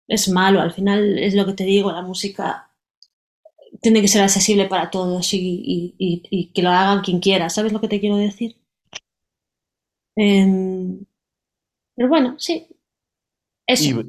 es 0.08 0.28
malo. 0.28 0.60
Al 0.60 0.72
final 0.72 1.18
es 1.18 1.34
lo 1.34 1.46
que 1.46 1.54
te 1.54 1.64
digo, 1.64 1.92
la 1.92 2.02
música 2.02 2.70
tiene 3.80 4.00
que 4.00 4.08
ser 4.08 4.22
accesible 4.22 4.66
para 4.66 4.90
todos 4.90 5.32
y, 5.32 5.38
y- 5.38 5.94
y- 5.96 6.22
y 6.30 6.46
que 6.52 6.60
lo 6.62 6.70
hagan 6.70 7.02
quien 7.02 7.20
quiera. 7.20 7.48
¿Sabes 7.50 7.72
lo 7.72 7.80
que 7.80 7.86
te 7.88 8.00
quiero 8.00 8.16
decir? 8.16 8.56
Em, 10.16 11.06
pero 11.96 12.08
bueno, 12.10 12.36
sí, 12.38 12.68
y, 13.76 13.92
eso. 13.92 14.04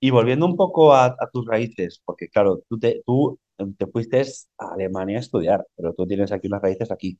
y 0.00 0.10
volviendo 0.10 0.46
un 0.46 0.56
poco 0.56 0.94
a, 0.94 1.06
a 1.06 1.30
tus 1.32 1.46
raíces, 1.46 2.00
porque 2.04 2.28
claro, 2.28 2.62
tú 2.68 2.78
te, 2.78 3.02
tú 3.06 3.38
te 3.78 3.86
fuiste 3.86 4.22
a 4.58 4.72
Alemania 4.74 5.18
a 5.18 5.20
estudiar, 5.20 5.66
pero 5.76 5.94
tú 5.94 6.06
tienes 6.06 6.32
aquí 6.32 6.48
unas 6.48 6.62
raíces 6.62 6.90
aquí. 6.90 7.18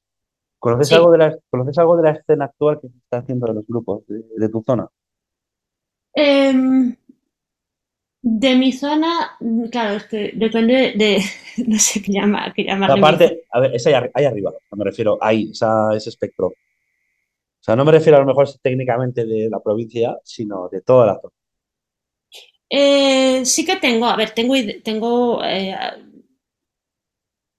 ¿Conoces 0.58 0.88
Sí. 0.88 0.94
algo 0.94 1.12
de 1.12 1.18
la, 1.18 1.38
conoces 1.50 1.78
algo 1.78 1.96
de 1.98 2.04
la 2.04 2.10
escena 2.12 2.46
actual 2.46 2.80
que 2.80 2.88
se 2.90 2.98
está 2.98 3.18
haciendo 3.18 3.46
de 3.48 3.54
los 3.54 3.66
grupos 3.68 4.06
de, 4.08 4.24
de 4.36 4.48
tu 4.48 4.62
zona? 4.66 4.88
Em, 6.14 6.96
de 8.22 8.54
mi 8.54 8.72
zona, 8.72 9.36
claro, 9.70 9.96
es 9.96 10.04
que 10.04 10.32
depende 10.34 10.92
de, 10.96 11.20
no 11.66 11.78
sé 11.78 12.00
qué 12.02 12.12
llama, 12.12 12.52
qué 12.54 12.64
La 12.64 12.74
llamarle 12.74 12.94
mi 12.94 13.00
zona. 13.00 13.18
parte, 13.18 13.44
a 13.50 13.60
ver, 13.60 13.74
es 13.74 13.86
ahí, 13.86 13.94
ahí 14.14 14.24
arriba, 14.24 14.52
me 14.76 14.84
refiero 14.84 15.18
ahí, 15.20 15.50
esa, 15.50 15.94
ese 15.94 16.10
espectro. 16.10 16.48
O 16.48 17.64
sea, 17.64 17.76
no 17.76 17.84
me 17.84 17.92
refiero 17.92 18.16
a 18.16 18.20
lo 18.20 18.26
mejor 18.26 18.48
técnicamente 18.60 19.24
de 19.24 19.48
la 19.48 19.60
provincia, 19.60 20.16
sino 20.24 20.68
de 20.68 20.80
toda 20.82 21.06
la 21.06 21.20
zona. 21.20 21.34
Eh, 22.68 23.44
sí 23.44 23.64
que 23.64 23.76
tengo, 23.76 24.06
a 24.06 24.16
ver, 24.16 24.30
tengo, 24.30 24.54
tengo, 24.82 25.44
eh, 25.44 25.76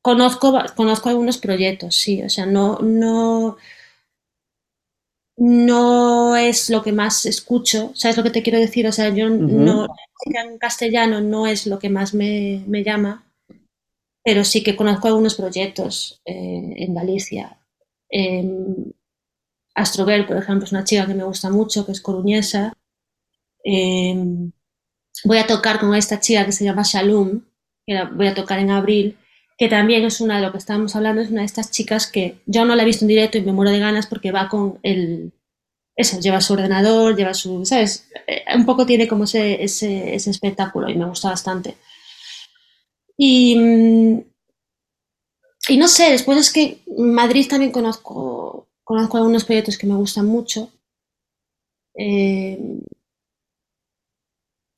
conozco, 0.01 0.59
conozco 0.75 1.09
algunos 1.09 1.37
proyectos, 1.37 1.95
sí, 1.95 2.23
o 2.23 2.29
sea, 2.29 2.45
no, 2.45 2.79
no, 2.79 3.57
no 5.37 6.35
es 6.35 6.69
lo 6.69 6.83
que 6.83 6.91
más 6.91 7.25
escucho, 7.25 7.91
¿sabes 7.95 8.17
lo 8.17 8.23
que 8.23 8.29
te 8.29 8.43
quiero 8.43 8.59
decir? 8.59 8.87
O 8.87 8.91
sea, 8.91 9.09
yo 9.09 9.29
no, 9.29 9.87
en 10.25 10.57
castellano 10.57 11.21
no 11.21 11.47
es 11.47 11.65
lo 11.65 11.79
que 11.79 11.89
más 11.89 12.13
me, 12.13 12.63
me 12.67 12.83
llama, 12.83 13.25
pero 14.23 14.43
sí 14.43 14.63
que 14.63 14.75
conozco 14.75 15.07
algunos 15.07 15.35
proyectos 15.35 16.21
eh, 16.25 16.73
en 16.77 16.93
Galicia. 16.93 17.57
Em, 18.09 18.91
Astrover, 19.75 20.27
por 20.27 20.37
ejemplo, 20.37 20.65
es 20.65 20.71
una 20.71 20.83
chica 20.83 21.07
que 21.07 21.15
me 21.15 21.23
gusta 21.23 21.49
mucho, 21.49 21.85
que 21.85 21.93
es 21.93 22.01
coruñesa. 22.01 22.77
Eh, 23.65 24.15
voy 25.23 25.37
a 25.37 25.47
tocar 25.47 25.79
con 25.79 25.95
esta 25.95 26.19
chica 26.19 26.45
que 26.45 26.51
se 26.51 26.63
llama 26.63 26.83
Shalom, 26.85 27.41
que 27.85 27.93
la 27.95 28.05
voy 28.05 28.27
a 28.27 28.35
tocar 28.35 28.59
en 28.59 28.69
abril, 28.69 29.17
que 29.57 29.67
también 29.67 30.03
es 30.03 30.21
una 30.21 30.37
de 30.37 30.41
lo 30.43 30.51
que 30.51 30.57
estábamos 30.57 30.95
hablando, 30.95 31.21
es 31.21 31.29
una 31.29 31.41
de 31.41 31.45
estas 31.45 31.71
chicas 31.71 32.07
que 32.07 32.41
yo 32.45 32.65
no 32.65 32.75
la 32.75 32.83
he 32.83 32.85
visto 32.85 33.05
en 33.05 33.09
directo 33.09 33.37
y 33.37 33.41
me 33.41 33.53
muero 33.53 33.71
de 33.71 33.79
ganas 33.79 34.07
porque 34.07 34.31
va 34.31 34.49
con 34.49 34.79
el... 34.83 35.31
Eso, 35.95 36.19
lleva 36.19 36.41
su 36.41 36.53
ordenador, 36.53 37.15
lleva 37.15 37.33
su... 37.33 37.65
¿Sabes? 37.65 38.07
Eh, 38.27 38.43
un 38.55 38.65
poco 38.65 38.85
tiene 38.85 39.07
como 39.07 39.25
ese, 39.25 39.63
ese, 39.63 40.15
ese 40.15 40.31
espectáculo 40.31 40.89
y 40.89 40.95
me 40.95 41.05
gusta 41.05 41.29
bastante. 41.29 41.77
Y, 43.17 43.55
mm, 43.55 44.21
y 45.69 45.77
no 45.77 45.87
sé, 45.87 46.11
después 46.11 46.37
es 46.37 46.51
que 46.51 46.81
Madrid 46.97 47.47
también 47.47 47.71
conozco, 47.71 48.67
conozco 48.83 49.17
algunos 49.17 49.45
proyectos 49.45 49.77
que 49.77 49.87
me 49.87 49.95
gustan 49.95 50.25
mucho. 50.25 50.71
Eh, 51.95 52.59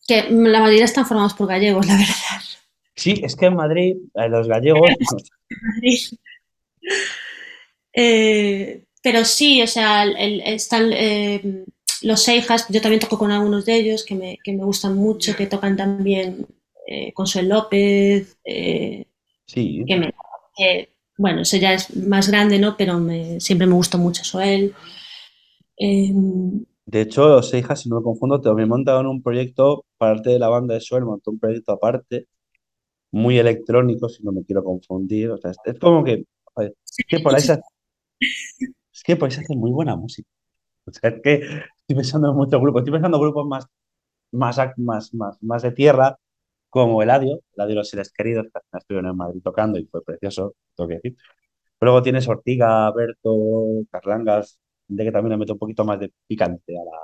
que 0.08 0.30
la 0.30 0.60
mayoría 0.60 0.86
están 0.86 1.06
formados 1.08 1.34
por 1.34 1.48
gallegos, 1.48 1.86
la 1.88 1.94
verdad. 1.96 2.42
Sí, 2.96 3.22
es 3.24 3.36
que 3.36 3.46
en 3.48 3.56
Madrid, 3.56 3.96
eh, 4.16 4.30
los 4.30 4.48
gallegos, 4.48 4.90
Eh, 7.94 8.86
pero 9.04 9.24
sí, 9.26 9.62
o 9.62 9.68
sea, 9.68 10.04
el- 10.04 10.42
están 10.42 10.90
eh, 10.94 11.66
los 12.02 12.22
Seijas, 12.24 12.68
yo 12.70 12.82
también 12.82 13.00
toco 13.00 13.18
con 13.18 13.32
algunos 13.32 13.66
de 13.66 13.76
ellos 13.76 14.04
que 14.04 14.16
me, 14.16 14.38
que 14.44 14.54
me 14.54 14.64
gustan 14.66 14.96
mucho, 14.98 15.36
que 15.36 15.48
tocan 15.48 15.78
también 15.78 16.46
eh, 16.88 17.14
Consuelo 17.14 17.56
López, 17.56 18.38
eh, 18.44 19.06
sí. 19.48 19.84
que 19.88 19.98
me, 19.98 20.14
bueno, 21.18 21.42
eso 21.42 21.58
ya 21.58 21.74
es 21.74 21.96
más 21.96 22.30
grande, 22.30 22.60
¿no? 22.60 22.76
Pero 22.78 23.00
me, 23.00 23.40
siempre 23.40 23.68
me 23.68 23.74
gustó 23.76 23.98
mucho 23.98 24.24
Soel. 24.24 24.74
Eh, 25.78 26.12
De 26.88 27.02
hecho, 27.02 27.28
los 27.30 27.50
Seijas, 27.50 27.82
si 27.82 27.90
no 27.90 27.98
me 27.98 28.04
confundo, 28.04 28.42
también 28.42 28.70
montaron 28.70 29.08
un 29.08 29.22
proyecto, 29.24 29.86
parte 29.98 30.30
de 30.32 30.40
la 30.40 30.50
banda 30.50 30.74
de 30.76 30.82
Suel, 30.82 31.06
montó 31.06 31.32
un 31.32 31.40
proyecto 31.40 31.72
aparte, 31.74 32.28
muy 33.16 33.40
electrónico, 33.40 34.10
si 34.10 34.24
no 34.24 34.32
me 34.34 34.44
quiero 34.44 34.64
confundir. 34.64 35.32
O 35.32 35.38
sea, 35.38 35.52
es, 35.52 35.80
como 35.80 36.04
que 36.04 36.26
es 36.58 37.06
que 37.08 37.20
por 37.20 37.34
ahí 37.34 37.42
se, 37.42 37.54
es 38.20 39.04
que 39.04 39.16
por 39.16 39.30
ahí 39.30 39.38
hace 39.38 39.56
muy 39.56 39.72
buena 39.72 39.96
música. 39.96 40.30
O 40.86 40.92
sea, 40.92 41.10
es 41.12 41.22
que 41.22 41.34
estoy 41.36 41.96
pensando 41.96 42.30
en 42.32 42.36
muchos 42.36 42.62
grupos, 42.62 42.82
estoy 42.82 42.94
pensando 42.94 43.18
en 43.18 43.24
grupos 43.24 43.48
más, 43.48 43.66
más, 44.32 44.58
más, 44.78 45.14
más, 45.14 45.38
más 45.42 45.62
de 45.64 45.72
tierra, 45.72 46.18
como 46.70 47.02
Eladio, 47.02 47.40
Eladio 47.56 47.76
los 47.76 47.90
Seres 47.90 48.12
Queridos, 48.12 48.48
que 48.52 48.78
estuvieron 48.78 49.10
en 49.12 49.18
Madrid 49.18 49.42
tocando 49.44 49.80
y 49.80 49.86
fue 49.86 50.04
precioso, 50.04 50.56
tengo 50.76 50.90
que 50.90 50.96
decir. 50.96 51.16
Luego 51.82 52.02
tienes 52.04 52.28
Ortiga, 52.28 52.92
Berto, 52.92 53.86
Carlangas, 53.92 54.60
de 54.88 55.04
que 55.06 55.12
también 55.12 55.32
le 55.32 55.38
meto 55.38 55.54
un 55.54 55.60
poquito 55.60 55.86
más 55.86 56.00
de 56.00 56.12
picante 56.28 56.78
a 56.78 56.84
la, 56.84 57.00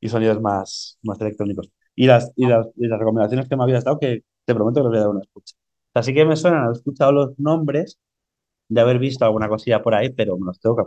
y 0.00 0.08
sonidos 0.08 0.40
más, 0.40 0.98
más 1.02 1.20
electrónicos. 1.20 1.70
Y 1.94 2.06
las, 2.06 2.32
y, 2.36 2.46
las, 2.46 2.68
y 2.76 2.86
las 2.86 2.98
recomendaciones 2.98 3.48
que 3.48 3.56
me 3.56 3.64
habías 3.64 3.84
dado, 3.84 3.98
que 3.98 4.22
te 4.50 4.54
prometo 4.54 4.80
que 4.80 4.84
les 4.84 4.90
voy 4.90 4.98
a 4.98 5.00
dar 5.02 5.10
una 5.10 5.20
escucha. 5.22 5.54
Así 5.94 6.14
que 6.14 6.24
me 6.24 6.36
suenan, 6.36 6.68
he 6.68 6.72
escuchado 6.72 7.12
los 7.12 7.38
nombres 7.38 7.98
de 8.70 8.80
haber 8.82 8.98
visto 9.00 9.24
alguna 9.24 9.48
cosilla 9.48 9.82
por 9.82 9.94
ahí, 9.94 10.10
pero 10.10 10.38
me 10.38 10.46
los 10.46 10.60
tengo 10.60 10.76
que... 10.76 10.84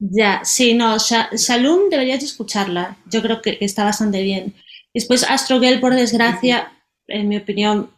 Ya, 0.00 0.40
sí, 0.44 0.74
no, 0.74 0.96
Sha- 0.98 1.30
Shalom 1.32 1.90
deberías 1.90 2.20
de 2.20 2.26
escucharla. 2.26 2.96
Yo 3.10 3.20
creo 3.22 3.42
que, 3.42 3.58
está 3.60 3.84
bastante 3.84 4.22
bien. 4.22 4.54
Después 4.94 5.24
Astro 5.28 5.60
Girl, 5.60 5.80
por 5.80 5.94
desgracia, 5.94 6.72
en 7.08 7.28
mi 7.28 7.36
opinión, 7.36 7.90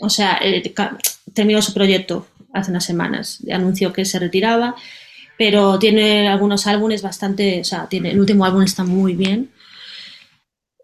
o 0.00 0.08
sea, 0.08 0.38
eh, 0.42 0.62
terminó 1.34 1.60
su 1.62 1.74
proyecto 1.74 2.26
hace 2.52 2.70
unas 2.70 2.84
semanas. 2.84 3.40
Anunció 3.52 3.92
que 3.92 4.04
se 4.04 4.18
retiraba, 4.20 4.76
pero 5.38 5.78
tiene 5.78 6.28
algunos 6.28 6.66
álbumes 6.66 7.02
bastante, 7.02 7.60
o 7.60 7.64
sea, 7.64 7.88
tiene, 7.88 8.10
el 8.12 8.20
último 8.20 8.44
álbum 8.44 8.62
está 8.62 8.84
muy 8.84 9.14
bien. 9.14 9.50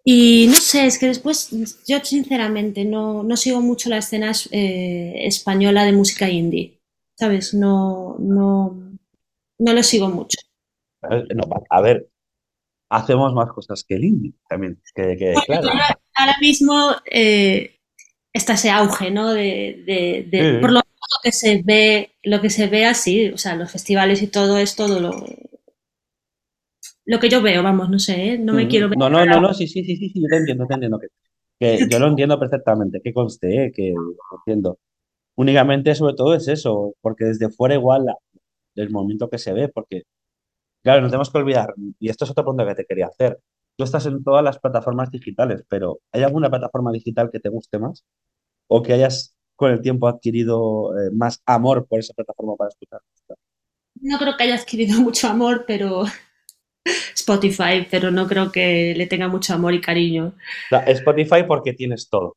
Y 0.09 0.47
no 0.47 0.55
sé, 0.55 0.87
es 0.87 0.99
que 1.01 1.09
después 1.09 1.51
yo 1.85 1.99
sinceramente 2.05 2.85
no, 2.85 3.25
no 3.25 3.37
sigo 3.37 3.61
mucho 3.61 3.91
la 3.91 3.99
escena 3.99 4.31
eh, 4.53 5.15
española 5.27 5.85
de 5.85 5.93
música 5.93 6.29
indie, 6.31 6.81
¿sabes? 7.19 7.55
No, 7.55 8.17
no, 8.21 8.97
no 9.59 9.73
lo 9.73 9.83
sigo 9.83 10.09
mucho. 10.09 10.39
No, 11.03 11.43
a 11.71 11.81
ver, 11.81 12.09
hacemos 12.91 13.35
más 13.35 13.51
cosas 13.53 13.85
que 13.89 13.97
el 13.97 14.05
indie, 14.05 14.35
también, 14.49 14.81
que 14.95 15.17
Bueno, 15.33 15.43
claro. 15.47 15.69
ahora, 15.71 16.01
ahora 16.17 16.37
mismo 16.41 16.91
eh, 17.11 17.81
está 18.33 18.55
ese 18.55 18.71
auge, 18.71 19.11
¿no? 19.11 19.33
De, 19.33 19.83
de- 19.87 20.27
de- 20.31 20.61
por 20.61 20.71
Sí. 20.71 20.75
lo 20.75 20.81
menos 20.81 20.85
lo 21.13 21.19
que 21.23 21.33
se 21.33 21.63
ve, 21.65 22.11
lo 22.23 22.41
que 22.41 22.51
se 22.51 22.67
ve 22.69 22.87
así, 22.87 23.29
o 23.31 23.39
sea, 23.39 23.57
los 23.57 23.73
festivales 23.73 24.23
y 24.23 24.29
todo 24.29 24.59
es 24.59 24.77
todo 24.77 25.01
lo, 25.01 25.27
lo 27.07 27.19
que 27.21 27.29
yo 27.31 27.43
veo, 27.43 27.63
vamos, 27.63 27.89
no 27.91 27.99
sé, 27.99 28.35
¿eh? 28.35 28.39
No 28.39 28.55
me 28.55 28.69
quiero 28.69 28.89
Mm, 28.89 28.91
ver. 28.91 28.99
No, 28.99 29.09
no, 29.11 29.25
no, 29.27 29.41
no, 29.41 29.55
sí, 29.55 29.67
sí, 29.69 29.85
sí, 29.85 29.97
sí, 29.97 30.11
sí, 30.11 30.23
yo 30.23 30.29
te 30.29 30.37
entiendo, 30.37 30.67
te 30.67 30.75
entiendo. 30.75 30.99
Que, 30.99 31.09
que 31.61 31.87
yo 31.89 31.99
lo 31.99 32.09
entiendo 32.09 32.39
perfectamente, 32.39 33.01
que 33.03 33.13
conste, 33.13 33.67
eh, 33.67 33.73
que 33.75 33.93
lo 33.93 34.39
entiendo. 34.39 34.79
Únicamente, 35.37 35.95
sobre 35.95 36.15
todo, 36.15 36.35
es 36.35 36.49
eso, 36.49 36.95
porque 37.03 37.27
desde 37.27 37.51
fuera 37.51 37.75
igual 37.77 38.07
el 38.77 38.91
movimiento 38.91 39.31
que 39.31 39.39
se 39.39 39.53
ve, 39.55 39.69
porque, 39.69 40.05
claro, 40.83 41.03
no 41.03 41.09
tenemos 41.09 41.31
que 41.31 41.39
olvidar, 41.39 41.75
y 42.01 42.11
esto 42.11 42.25
es 42.25 42.33
otro 42.33 42.45
punto 42.47 42.67
que 42.67 42.75
te 42.77 42.87
quería 42.87 43.07
hacer. 43.09 43.41
Tú 43.77 43.85
estás 43.85 44.07
en 44.07 44.25
todas 44.25 44.45
las 44.45 44.59
plataformas 44.61 45.11
digitales, 45.11 45.65
pero 45.69 46.01
¿hay 46.13 46.23
alguna 46.25 46.51
plataforma 46.51 46.93
digital 46.93 47.31
que 47.33 47.41
te 47.41 47.51
guste 47.51 47.79
más? 47.79 48.05
¿O 48.69 48.83
que 48.83 48.95
hayas 48.95 49.37
con 49.57 49.73
el 49.73 49.83
tiempo 49.83 50.09
adquirido 50.09 50.99
eh, 50.99 51.11
más 51.13 51.43
amor 51.47 51.87
por 51.89 52.01
esa 52.01 52.15
plataforma 52.15 52.57
para 52.57 52.71
escuchar? 52.71 53.01
No 54.01 54.19
creo 54.19 54.37
que 54.37 54.45
haya 54.45 54.55
adquirido 54.55 55.01
mucho 55.03 55.29
amor, 55.29 55.65
pero 55.67 56.05
Spotify, 57.15 57.87
pero 57.91 58.11
no 58.11 58.27
creo 58.29 58.53
que 58.53 58.95
le 58.97 59.07
tenga 59.07 59.29
mucho 59.29 59.55
amor 59.55 59.75
y 59.75 59.81
cariño. 59.81 60.35
Spotify 60.71 61.43
porque 61.47 61.73
tienes 61.73 62.09
todo. 62.09 62.37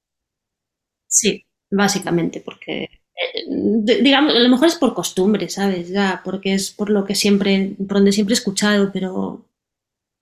Sí, 1.07 1.45
básicamente, 1.71 2.41
porque 2.41 2.83
eh, 2.83 3.45
digamos, 4.01 4.35
a 4.35 4.39
lo 4.39 4.49
mejor 4.49 4.67
es 4.67 4.75
por 4.75 4.93
costumbre, 4.93 5.49
¿sabes? 5.49 5.89
Ya, 5.89 6.21
porque 6.23 6.53
es 6.53 6.71
por 6.71 6.89
lo 6.89 7.05
que 7.05 7.15
siempre, 7.15 7.75
por 7.87 7.97
donde 7.97 8.11
siempre 8.11 8.33
he 8.33 8.37
escuchado, 8.37 8.91
pero 8.93 9.45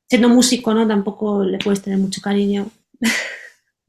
siendo 0.10 0.29
músico, 0.29 0.74
¿no? 0.74 0.88
Tampoco 0.88 1.43
le 1.43 1.60
puedes 1.60 1.81
tener 1.84 2.00
mucho 2.00 2.22
cariño. 2.22 2.69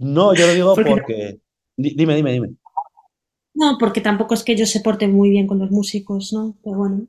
No, 0.00 0.34
yo 0.34 0.46
lo 0.46 0.54
digo 0.54 0.74
Porque, 0.74 0.90
porque... 0.90 1.40
Di- 1.76 1.94
Dime, 1.94 2.14
dime, 2.16 2.32
dime. 2.32 2.56
no, 3.54 3.76
porque 3.78 4.00
tampoco 4.00 4.32
es 4.34 4.42
que 4.42 4.52
ellos 4.52 4.70
se 4.70 4.80
porten 4.80 5.12
muy 5.12 5.28
bien 5.30 5.46
con 5.46 5.58
los 5.58 5.70
músicos, 5.70 6.32
¿no? 6.32 6.56
Pero 6.62 6.78
bueno. 6.78 7.06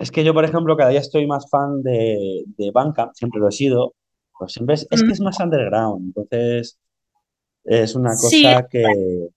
Es 0.00 0.10
que 0.10 0.24
yo, 0.24 0.34
por 0.34 0.44
ejemplo, 0.44 0.76
cada 0.76 0.90
día 0.90 1.00
estoy 1.00 1.26
más 1.28 1.48
fan 1.50 1.82
de, 1.82 2.44
de 2.58 2.70
Bandcamp, 2.72 3.12
siempre 3.14 3.40
lo 3.40 3.48
he 3.48 3.52
sido, 3.52 3.94
pero 4.38 4.48
siempre 4.48 4.74
es, 4.76 4.86
es 4.90 5.04
que 5.04 5.12
Mm, 5.12 5.14
es 5.14 5.20
más 5.20 5.38
underground, 5.40 6.06
entonces 6.16 6.78
es 7.64 7.94
una 7.96 8.16
Sí, 8.16 8.18
cosa 8.18 8.68
que, 8.70 9.28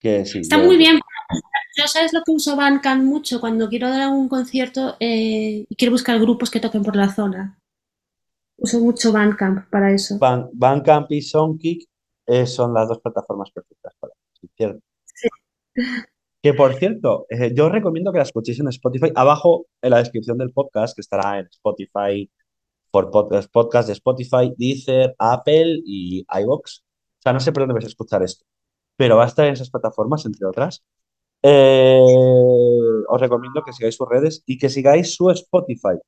que 0.00 0.24
sí, 0.26 0.42
está 0.42 0.58
yo, 0.58 0.58
muy 0.58 0.76
bien. 0.76 0.98
Yo 1.76 1.88
sabes 1.88 2.12
lo 2.12 2.22
que 2.24 2.32
uso 2.32 2.56
Bandcamp 2.56 3.04
mucho 3.04 3.40
cuando 3.40 3.68
quiero 3.68 3.88
dar 3.90 4.08
un 4.10 4.28
concierto 4.28 4.96
eh, 5.00 5.66
y 5.68 5.76
quiero 5.76 5.92
buscar 5.92 6.20
grupos 6.20 6.50
que 6.50 6.60
toquen 6.60 6.82
por 6.82 6.96
la 6.96 7.14
zona. 7.14 7.58
Uso 8.58 8.80
mucho 8.80 9.12
Bandcamp 9.12 9.68
para 9.70 9.92
eso. 9.92 10.22
Ban- 10.22 10.48
Bandcamp 10.54 11.10
y 11.12 11.20
Songkick 11.20 11.88
eh, 12.26 12.46
son 12.46 12.72
las 12.72 12.88
dos 12.88 13.00
plataformas 13.00 13.50
perfectas 13.50 13.94
para 14.00 14.14
eso, 14.14 14.46
¿cierto? 14.56 14.80
Sí. 15.04 15.28
Que 16.42 16.54
por 16.54 16.74
cierto, 16.74 17.26
eh, 17.30 17.52
yo 17.54 17.68
recomiendo 17.68 18.12
que 18.12 18.18
la 18.18 18.24
escuchéis 18.24 18.58
en 18.60 18.68
Spotify, 18.68 19.12
abajo 19.14 19.66
en 19.80 19.90
la 19.90 19.98
descripción 19.98 20.38
del 20.38 20.52
podcast, 20.52 20.94
que 20.94 21.00
estará 21.00 21.38
en 21.38 21.46
Spotify, 21.46 22.28
por 22.90 23.10
podcast, 23.10 23.88
de 23.88 23.94
Spotify, 23.94 24.52
Deezer, 24.56 25.14
Apple 25.18 25.82
y 25.84 26.26
iVoox. 26.28 26.80
O 26.80 27.22
sea, 27.22 27.32
no 27.32 27.40
sé 27.40 27.52
por 27.52 27.62
dónde 27.62 27.74
vais 27.74 27.86
a 27.86 27.88
escuchar 27.88 28.22
esto, 28.22 28.44
pero 28.96 29.16
va 29.16 29.24
a 29.24 29.28
estar 29.28 29.46
en 29.46 29.54
esas 29.54 29.70
plataformas, 29.70 30.26
entre 30.26 30.46
otras. 30.46 30.84
Eh, 31.42 32.00
os 33.08 33.20
recomiendo 33.20 33.62
que 33.64 33.72
sigáis 33.72 33.96
sus 33.96 34.08
redes 34.08 34.42
y 34.46 34.58
que 34.58 34.68
sigáis 34.68 35.14
su 35.14 35.30
Spotify. 35.30 35.98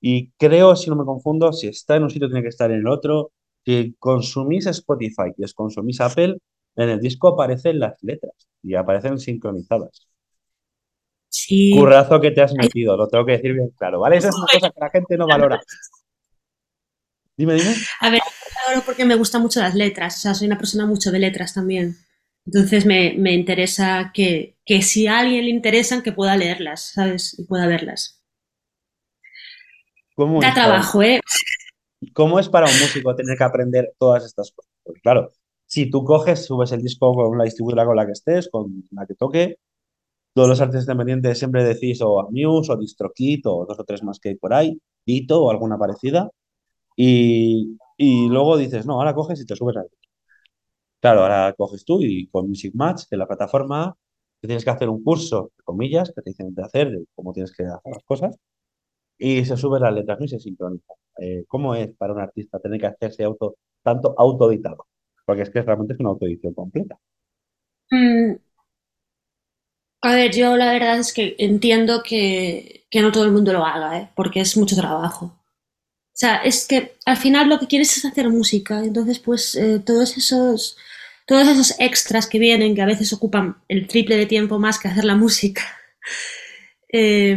Y 0.00 0.30
creo, 0.38 0.76
si 0.76 0.90
no 0.90 0.96
me 0.96 1.04
confundo, 1.04 1.52
si 1.52 1.68
está 1.68 1.96
en 1.96 2.04
un 2.04 2.10
sitio, 2.10 2.28
tiene 2.28 2.42
que 2.42 2.48
estar 2.48 2.70
en 2.70 2.80
el 2.80 2.88
otro. 2.88 3.32
Si 3.64 3.94
consumís 3.98 4.66
Spotify 4.66 5.32
y 5.36 5.44
os 5.44 5.54
consumís 5.54 6.00
Apple, 6.00 6.38
en 6.76 6.88
el 6.90 7.00
disco 7.00 7.28
aparecen 7.28 7.78
las 7.78 8.02
letras 8.02 8.34
y 8.62 8.74
aparecen 8.74 9.18
sincronizadas. 9.18 10.06
Sí. 11.28 11.72
Currazo 11.74 12.20
que 12.20 12.30
te 12.30 12.42
has 12.42 12.54
metido, 12.54 12.96
lo 12.96 13.08
tengo 13.08 13.26
que 13.26 13.32
decir 13.32 13.52
bien 13.52 13.70
claro, 13.76 14.00
¿vale? 14.00 14.16
Esa 14.16 14.28
es 14.28 14.36
una 14.36 14.46
cosa 14.46 14.70
que 14.70 14.80
la 14.80 14.90
gente 14.90 15.16
no 15.16 15.26
valora. 15.26 15.60
Dime, 17.36 17.54
dime. 17.54 17.74
A 18.00 18.10
ver, 18.10 18.20
ahora 18.66 18.80
porque 18.84 19.04
me 19.04 19.14
gustan 19.14 19.42
mucho 19.42 19.60
las 19.60 19.74
letras, 19.74 20.16
o 20.16 20.20
sea, 20.20 20.34
soy 20.34 20.46
una 20.46 20.58
persona 20.58 20.86
mucho 20.86 21.10
de 21.10 21.18
letras 21.18 21.54
también. 21.54 21.96
Entonces 22.46 22.86
me, 22.86 23.14
me 23.18 23.32
interesa 23.32 24.12
que, 24.14 24.56
que 24.64 24.80
si 24.80 25.06
a 25.06 25.18
alguien 25.18 25.44
le 25.44 25.50
interesan, 25.50 26.02
que 26.02 26.12
pueda 26.12 26.36
leerlas, 26.36 26.92
¿sabes? 26.94 27.38
Y 27.38 27.44
pueda 27.44 27.66
verlas. 27.66 28.22
¿Cómo 30.14 30.40
Da 30.40 30.54
trabajo, 30.54 31.02
¿eh? 31.02 31.20
cómo 32.12 32.38
es 32.38 32.48
para 32.48 32.66
un 32.66 32.78
músico 32.78 33.14
tener 33.14 33.36
que 33.36 33.44
aprender 33.44 33.92
todas 33.98 34.24
estas 34.24 34.52
cosas? 34.52 34.72
Porque 34.82 35.00
claro, 35.00 35.32
si 35.66 35.90
tú 35.90 36.04
coges, 36.04 36.46
subes 36.46 36.72
el 36.72 36.82
disco 36.82 37.14
con 37.14 37.38
la 37.38 37.44
distribuidora 37.44 37.86
con 37.86 37.96
la 37.96 38.06
que 38.06 38.12
estés, 38.12 38.48
con 38.50 38.84
la 38.92 39.06
que 39.06 39.14
toque, 39.14 39.58
todos 40.34 40.48
los 40.48 40.60
artistas 40.60 40.84
independientes 40.84 41.38
siempre 41.38 41.64
decís 41.64 42.00
o 42.02 42.20
Amuse 42.20 42.72
o 42.72 42.76
DistroKid 42.76 43.40
o 43.46 43.66
dos 43.66 43.78
o 43.80 43.84
tres 43.84 44.02
más 44.02 44.20
que 44.20 44.30
hay 44.30 44.36
por 44.36 44.54
ahí, 44.54 44.78
Dito 45.06 45.42
o 45.44 45.50
alguna 45.50 45.78
parecida, 45.78 46.30
y, 46.96 47.78
y 47.96 48.28
luego 48.28 48.56
dices, 48.58 48.86
no, 48.86 48.94
ahora 48.94 49.14
coges 49.14 49.40
y 49.40 49.46
te 49.46 49.56
subes 49.56 49.76
al 49.76 49.88
Claro, 51.00 51.22
ahora 51.22 51.54
coges 51.56 51.84
tú 51.84 52.00
y 52.02 52.26
con 52.28 52.48
Music 52.48 52.72
Match, 52.74 53.04
que 53.08 53.16
la 53.16 53.26
plataforma, 53.26 53.96
tienes 54.40 54.64
que 54.64 54.70
hacer 54.70 54.88
un 54.88 55.02
curso, 55.04 55.52
de 55.56 55.62
comillas, 55.64 56.12
que 56.14 56.22
te 56.22 56.30
dicen 56.30 56.54
de 56.54 56.62
hacer, 56.62 56.90
de 56.90 57.04
cómo 57.14 57.32
tienes 57.32 57.52
que 57.52 57.64
hacer 57.64 57.92
las 57.92 58.02
cosas, 58.04 58.36
y 59.18 59.44
se 59.44 59.56
suben 59.56 59.82
las 59.82 59.94
letras, 59.94 60.18
y 60.22 60.28
se 60.28 60.40
sincroniza. 60.40 60.94
Eh, 61.20 61.44
¿cómo 61.48 61.74
es 61.74 61.90
para 61.96 62.12
un 62.14 62.20
artista 62.20 62.58
tener 62.60 62.80
que 62.80 62.86
hacerse 62.88 63.24
auto, 63.24 63.56
tanto 63.82 64.14
autoeditado? 64.18 64.86
Porque 65.26 65.42
es 65.42 65.50
que 65.50 65.60
realmente 65.60 65.92
es 65.94 66.00
una 66.00 66.10
autoedición 66.10 66.54
completa. 66.54 66.98
Mm, 67.90 68.36
a 70.02 70.14
ver, 70.14 70.32
yo 70.32 70.56
la 70.56 70.72
verdad 70.72 70.98
es 70.98 71.12
que 71.12 71.34
entiendo 71.38 72.02
que, 72.02 72.86
no 72.94 73.12
todo 73.12 73.24
el 73.24 73.32
mundo 73.32 73.52
lo 73.52 73.64
haga, 73.64 73.98
¿eh? 73.98 74.10
Porque 74.14 74.40
es 74.40 74.56
mucho 74.56 74.76
trabajo. 74.76 75.26
O 75.26 76.18
sea, 76.18 76.36
es 76.38 76.66
que 76.66 76.96
al 77.04 77.16
final 77.16 77.48
lo 77.48 77.58
que 77.58 77.66
quieres 77.66 77.96
es 77.96 78.04
hacer 78.04 78.28
música, 78.30 78.80
entonces 78.84 79.18
pues 79.18 79.54
eh, 79.56 79.82
todos 79.84 80.16
esos, 80.16 80.78
todos 81.26 81.48
esos 81.48 81.74
extras 81.80 82.26
que 82.28 82.38
vienen, 82.38 82.74
que 82.74 82.82
a 82.82 82.86
veces 82.86 83.12
ocupan 83.12 83.56
el 83.68 83.86
triple 83.88 84.16
de 84.16 84.26
tiempo 84.26 84.58
más 84.58 84.78
que 84.78 84.88
hacer 84.88 85.04
la 85.04 85.16
música, 85.16 85.62
eh, 86.92 87.36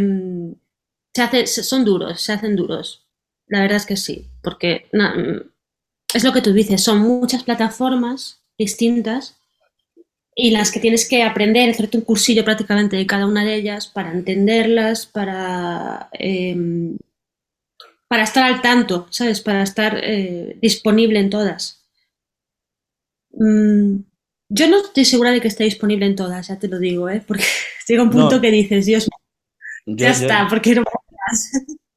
se 1.14 1.22
hace, 1.22 1.48
son 1.48 1.84
duros, 1.86 2.22
se 2.22 2.34
hacen 2.34 2.56
duros. 2.56 3.08
La 3.48 3.62
verdad 3.62 3.78
es 3.78 3.86
que 3.86 3.98
sí, 3.98 4.30
porque 4.44 4.88
es 6.14 6.24
lo 6.24 6.34
que 6.34 6.42
tú 6.42 6.54
dices, 6.54 6.84
son 6.84 7.00
muchas 7.00 7.44
plataformas 7.44 8.42
distintas 8.58 9.38
y 10.36 10.52
las 10.52 10.72
que 10.72 10.80
tienes 10.80 11.08
que 11.08 11.24
aprender, 11.24 11.70
hacerte 11.70 11.98
un 11.98 12.04
cursillo 12.06 12.46
prácticamente 12.46 12.96
de 12.96 13.06
cada 13.08 13.28
una 13.28 13.44
de 13.46 13.56
ellas 13.56 13.88
para 13.88 14.12
entenderlas, 14.14 15.06
para, 15.06 16.10
em, 16.14 16.98
para 18.08 18.24
estar 18.24 18.44
al 18.44 18.62
tanto, 18.62 19.08
¿sabes? 19.12 19.42
Para 19.42 19.64
estar 19.64 20.00
eh, 20.04 20.58
disponible 20.62 21.20
en 21.20 21.30
todas. 21.30 21.86
Mm, 23.32 24.04
Yo 24.52 24.68
no 24.68 24.82
estoy 24.82 25.06
segura 25.06 25.32
de 25.32 25.42
que 25.42 25.48
esté 25.48 25.64
disponible 25.64 26.06
en 26.08 26.16
todas, 26.16 26.48
ya 26.48 26.58
te 26.60 26.68
lo 26.68 26.80
digo, 26.80 27.10
¿eh? 27.10 27.24
Porque 27.28 27.44
llega 27.88 28.04
un 28.04 28.10
punto 28.12 28.36
No, 28.36 28.42
que 28.42 28.52
dices, 28.52 28.86
Dios 28.86 29.04
mío, 29.06 29.96
ya 29.98 30.14
yo, 30.14 30.20
yo, 30.20 30.28
está, 30.28 30.48
porque 30.50 30.76
no 30.76 30.84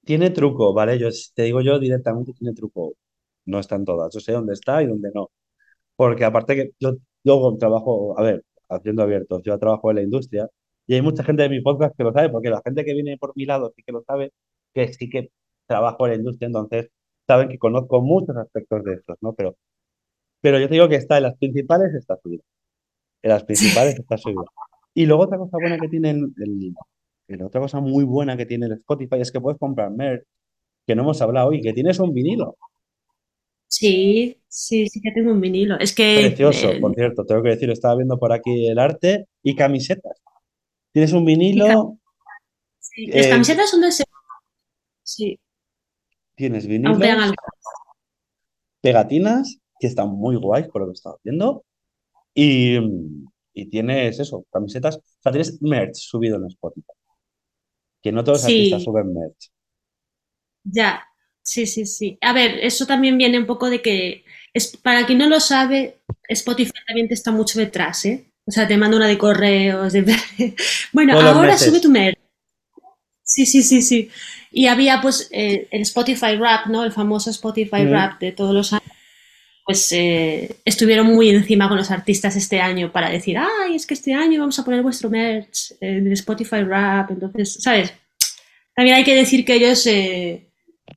tiene 0.04 0.30
truco, 0.30 0.72
¿vale? 0.72 0.98
Yo 0.98 1.08
te 1.34 1.42
digo 1.44 1.60
yo 1.60 1.78
directamente, 1.78 2.32
tiene 2.32 2.54
truco. 2.54 2.94
No 3.46 3.58
están 3.58 3.84
todas. 3.84 4.12
Yo 4.14 4.20
sé 4.20 4.32
dónde 4.32 4.54
está 4.54 4.82
y 4.82 4.86
dónde 4.86 5.10
no. 5.14 5.30
Porque 5.96 6.24
aparte 6.24 6.54
que 6.56 6.70
yo 6.80 6.92
luego 7.24 7.56
trabajo, 7.58 8.18
a 8.18 8.22
ver, 8.22 8.44
haciendo 8.68 9.02
abiertos, 9.02 9.42
yo 9.44 9.58
trabajo 9.58 9.90
en 9.90 9.96
la 9.96 10.02
industria 10.02 10.48
y 10.86 10.94
hay 10.94 11.02
mucha 11.02 11.24
gente 11.24 11.42
de 11.44 11.48
mi 11.50 11.60
podcast 11.62 11.96
que 11.96 12.04
lo 12.04 12.12
sabe, 12.12 12.30
porque 12.30 12.50
la 12.50 12.62
gente 12.64 12.84
que 12.84 12.94
viene 12.94 13.18
por 13.18 13.32
mi 13.36 13.44
lado 13.46 13.72
sí 13.76 13.82
que 13.84 13.92
lo 13.92 14.02
sabe, 14.04 14.32
que 14.74 14.92
sí 14.92 15.08
que 15.10 15.30
trabajo 15.66 16.06
en 16.06 16.12
la 16.12 16.18
industria, 16.18 16.46
entonces 16.48 16.90
saben 17.26 17.48
que 17.48 17.58
conozco 17.58 18.00
muchos 18.02 18.36
aspectos 18.36 18.84
de 18.84 18.94
estos, 18.94 19.16
¿no? 19.20 19.34
Pero, 19.34 19.56
pero 20.40 20.58
yo 20.58 20.68
te 20.68 20.74
digo 20.74 20.88
que 20.88 20.96
está 20.96 21.16
en 21.18 21.24
las 21.24 21.36
principales, 21.38 21.94
está 21.94 22.18
subida. 22.22 22.42
En 23.22 23.30
las 23.30 23.44
principales 23.44 23.96
está 23.98 24.18
subida. 24.18 24.44
Y 24.94 25.06
luego 25.06 25.24
otra 25.24 25.38
cosa 25.38 25.58
buena 25.58 25.78
que 25.78 25.88
tiene 25.88 26.10
el, 26.10 26.34
el- 27.28 27.42
otra 27.44 27.60
cosa 27.62 27.80
muy 27.80 28.04
buena 28.04 28.36
que 28.36 28.46
tiene 28.46 28.66
el 28.66 28.72
Spotify 28.74 29.16
es 29.20 29.32
que 29.32 29.40
puedes 29.40 29.58
comprar 29.58 29.90
merch, 29.90 30.24
que 30.86 30.94
no 30.96 31.02
hemos 31.02 31.22
hablado 31.22 31.48
hoy, 31.50 31.62
que 31.62 31.72
tienes 31.74 32.00
un 32.00 32.14
vinilo. 32.14 32.56
Sí, 33.72 34.38
sí, 34.48 34.86
sí 34.86 35.00
que 35.00 35.12
tengo 35.12 35.32
un 35.32 35.40
vinilo. 35.40 35.78
Es 35.78 35.94
que 35.94 36.18
Precioso, 36.28 36.72
eh, 36.72 36.78
por 36.78 36.94
cierto, 36.94 37.24
tengo 37.24 37.42
que 37.42 37.48
decir, 37.48 37.70
estaba 37.70 37.96
viendo 37.96 38.18
por 38.18 38.30
aquí 38.30 38.68
el 38.68 38.78
arte 38.78 39.28
y 39.42 39.56
camisetas. 39.56 40.20
Tienes 40.92 41.14
un 41.14 41.24
vinilo, 41.24 41.98
sí, 42.78 43.06
las 43.06 43.26
eh, 43.26 43.30
camisetas 43.30 43.70
son 43.70 43.80
de 43.80 43.88
ese... 43.88 44.04
Sí, 45.02 45.40
tienes 46.34 46.66
algo. 46.66 47.34
pegatinas, 48.82 49.58
que 49.80 49.86
están 49.86 50.10
muy 50.10 50.36
guays 50.36 50.68
por 50.68 50.82
lo 50.82 50.88
que 50.88 50.92
estaba 50.92 51.16
viendo, 51.24 51.64
y, 52.34 52.76
y 53.54 53.70
tienes 53.70 54.20
eso, 54.20 54.44
camisetas, 54.52 54.98
o 54.98 55.02
sea, 55.22 55.32
tienes 55.32 55.62
merch 55.62 55.94
subido 55.94 56.36
en 56.36 56.44
Spotify, 56.48 56.92
que 58.02 58.12
no 58.12 58.22
todos 58.22 58.40
los 58.40 58.44
artistas 58.44 58.80
Sí, 58.80 58.84
suben 58.84 59.14
merch. 59.14 59.50
ya, 60.64 61.02
sí, 61.42 61.66
sí, 61.66 61.86
sí. 61.86 62.18
A 62.20 62.32
ver, 62.32 62.58
eso 62.62 62.86
también 62.86 63.18
viene 63.18 63.38
un 63.38 63.46
poco 63.46 63.70
de 63.70 63.82
que, 63.82 64.24
es, 64.54 64.76
para 64.76 65.06
quien 65.06 65.18
no 65.18 65.28
lo 65.28 65.40
sabe, 65.40 65.98
Spotify 66.28 66.72
también 66.86 67.08
te 67.08 67.14
está 67.14 67.30
mucho 67.30 67.58
detrás, 67.58 68.04
¿eh? 68.04 68.24
O 68.44 68.50
sea, 68.50 68.66
te 68.66 68.76
manda 68.76 68.96
una 68.96 69.06
de 69.06 69.18
correos, 69.18 69.92
de... 69.92 70.04
Bueno, 70.92 71.14
Todos 71.14 71.36
ahora 71.36 71.56
sube 71.56 71.80
tu 71.80 71.90
mail. 71.90 72.16
Sí, 73.24 73.46
sí, 73.46 73.62
sí, 73.62 73.82
sí. 73.82 74.10
Y 74.50 74.66
había 74.66 75.00
pues 75.00 75.28
eh, 75.32 75.68
el 75.70 75.82
Spotify 75.82 76.36
Rap, 76.36 76.66
¿no? 76.66 76.84
El 76.84 76.92
famoso 76.92 77.30
Spotify 77.30 77.84
Mm. 77.84 77.90
Rap 77.90 78.20
de 78.20 78.32
todos 78.32 78.54
los 78.54 78.72
años. 78.72 78.84
Pues 79.64 79.92
eh, 79.92 80.56
estuvieron 80.64 81.06
muy 81.06 81.30
encima 81.30 81.68
con 81.68 81.78
los 81.78 81.90
artistas 81.92 82.34
este 82.36 82.60
año 82.60 82.90
para 82.90 83.08
decir, 83.10 83.38
ay, 83.38 83.76
es 83.76 83.86
que 83.86 83.94
este 83.94 84.12
año 84.12 84.40
vamos 84.40 84.58
a 84.58 84.64
poner 84.64 84.82
vuestro 84.82 85.08
merch 85.08 85.74
en 85.80 86.06
el 86.06 86.12
Spotify 86.14 86.62
Rap. 86.64 87.12
Entonces, 87.12 87.58
¿sabes? 87.60 87.92
También 88.74 88.96
hay 88.96 89.04
que 89.04 89.14
decir 89.14 89.44
que 89.44 89.54
ellos 89.54 89.86
eh, 89.86 90.51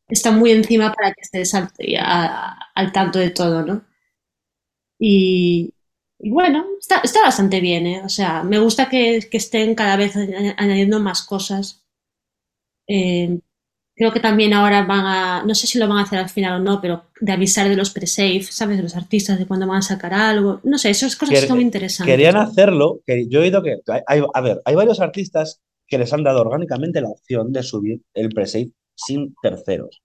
están 0.08 0.38
muy 0.39 0.52
encima 0.52 0.94
para 0.94 1.10
que 1.13 1.22
estés 1.22 1.54
al, 1.56 1.70
a- 2.00 2.58
al 2.76 2.91
tanto 2.91 3.20
de 3.20 3.30
todo, 3.32 3.63
¿no? 3.65 3.84
Y, 5.00 5.74
y 6.20 6.30
bueno, 6.30 6.65
está, 6.80 7.00
está 7.04 7.22
bastante 7.22 7.60
bien, 7.62 7.86
¿eh? 7.88 8.02
O 8.06 8.10
sea, 8.10 8.44
me 8.44 8.60
gusta 8.60 8.89
que, 8.89 9.20
que 9.30 9.38
estén 9.38 9.76
cada 9.76 9.98
vez 9.98 10.15
añ- 10.15 10.56
añadiendo 10.58 11.00
más 11.00 11.24
cosas. 11.24 11.84
Eh, 12.88 13.39
creo 13.96 14.12
que 14.12 14.20
también 14.20 14.54
ahora 14.54 14.84
van 14.86 15.06
a, 15.06 15.44
no 15.46 15.56
sé 15.56 15.68
si 15.68 15.80
lo 15.80 15.88
van 15.88 15.98
a 16.00 16.04
hacer 16.04 16.20
al 16.20 16.30
final 16.30 16.62
o 16.62 16.63
no, 16.63 16.82
pero 16.82 17.06
de 17.20 17.32
avisar 17.32 17.68
de 17.70 17.76
los 17.76 17.89
pre-save, 17.91 18.44
¿sabes? 18.44 18.78
De 18.78 18.84
los 18.84 18.96
artistas, 18.96 19.39
de 19.39 19.48
cuándo 19.48 19.68
van 19.68 19.78
a 19.80 19.82
sacar 19.82 20.13
algo. 20.13 20.60
No 20.63 20.78
sé, 20.78 20.89
esas 20.91 21.15
cosas 21.15 21.34
son 21.48 21.58
muy 21.58 21.63
interesantes. 21.65 22.12
querían 22.13 22.36
hacerlo, 22.38 23.02
que 23.06 23.28
yo 23.28 23.39
he 23.39 23.44
oído 23.44 23.63
que, 23.63 23.78
hay, 23.88 24.02
hay- 24.08 24.22
a 24.34 24.41
ver, 24.41 24.62
hay 24.65 24.76
varios 24.76 25.00
artistas 25.00 25.62
que 25.88 25.98
les 25.98 26.12
han 26.13 26.24
dado 26.24 26.41
orgánicamente 26.41 27.02
la 27.02 27.10
opción 27.10 27.52
de 27.54 27.63
subir 27.63 28.02
el 28.13 28.30
pre-save 28.30 28.72
sin 28.96 29.36
terceros. 29.42 30.02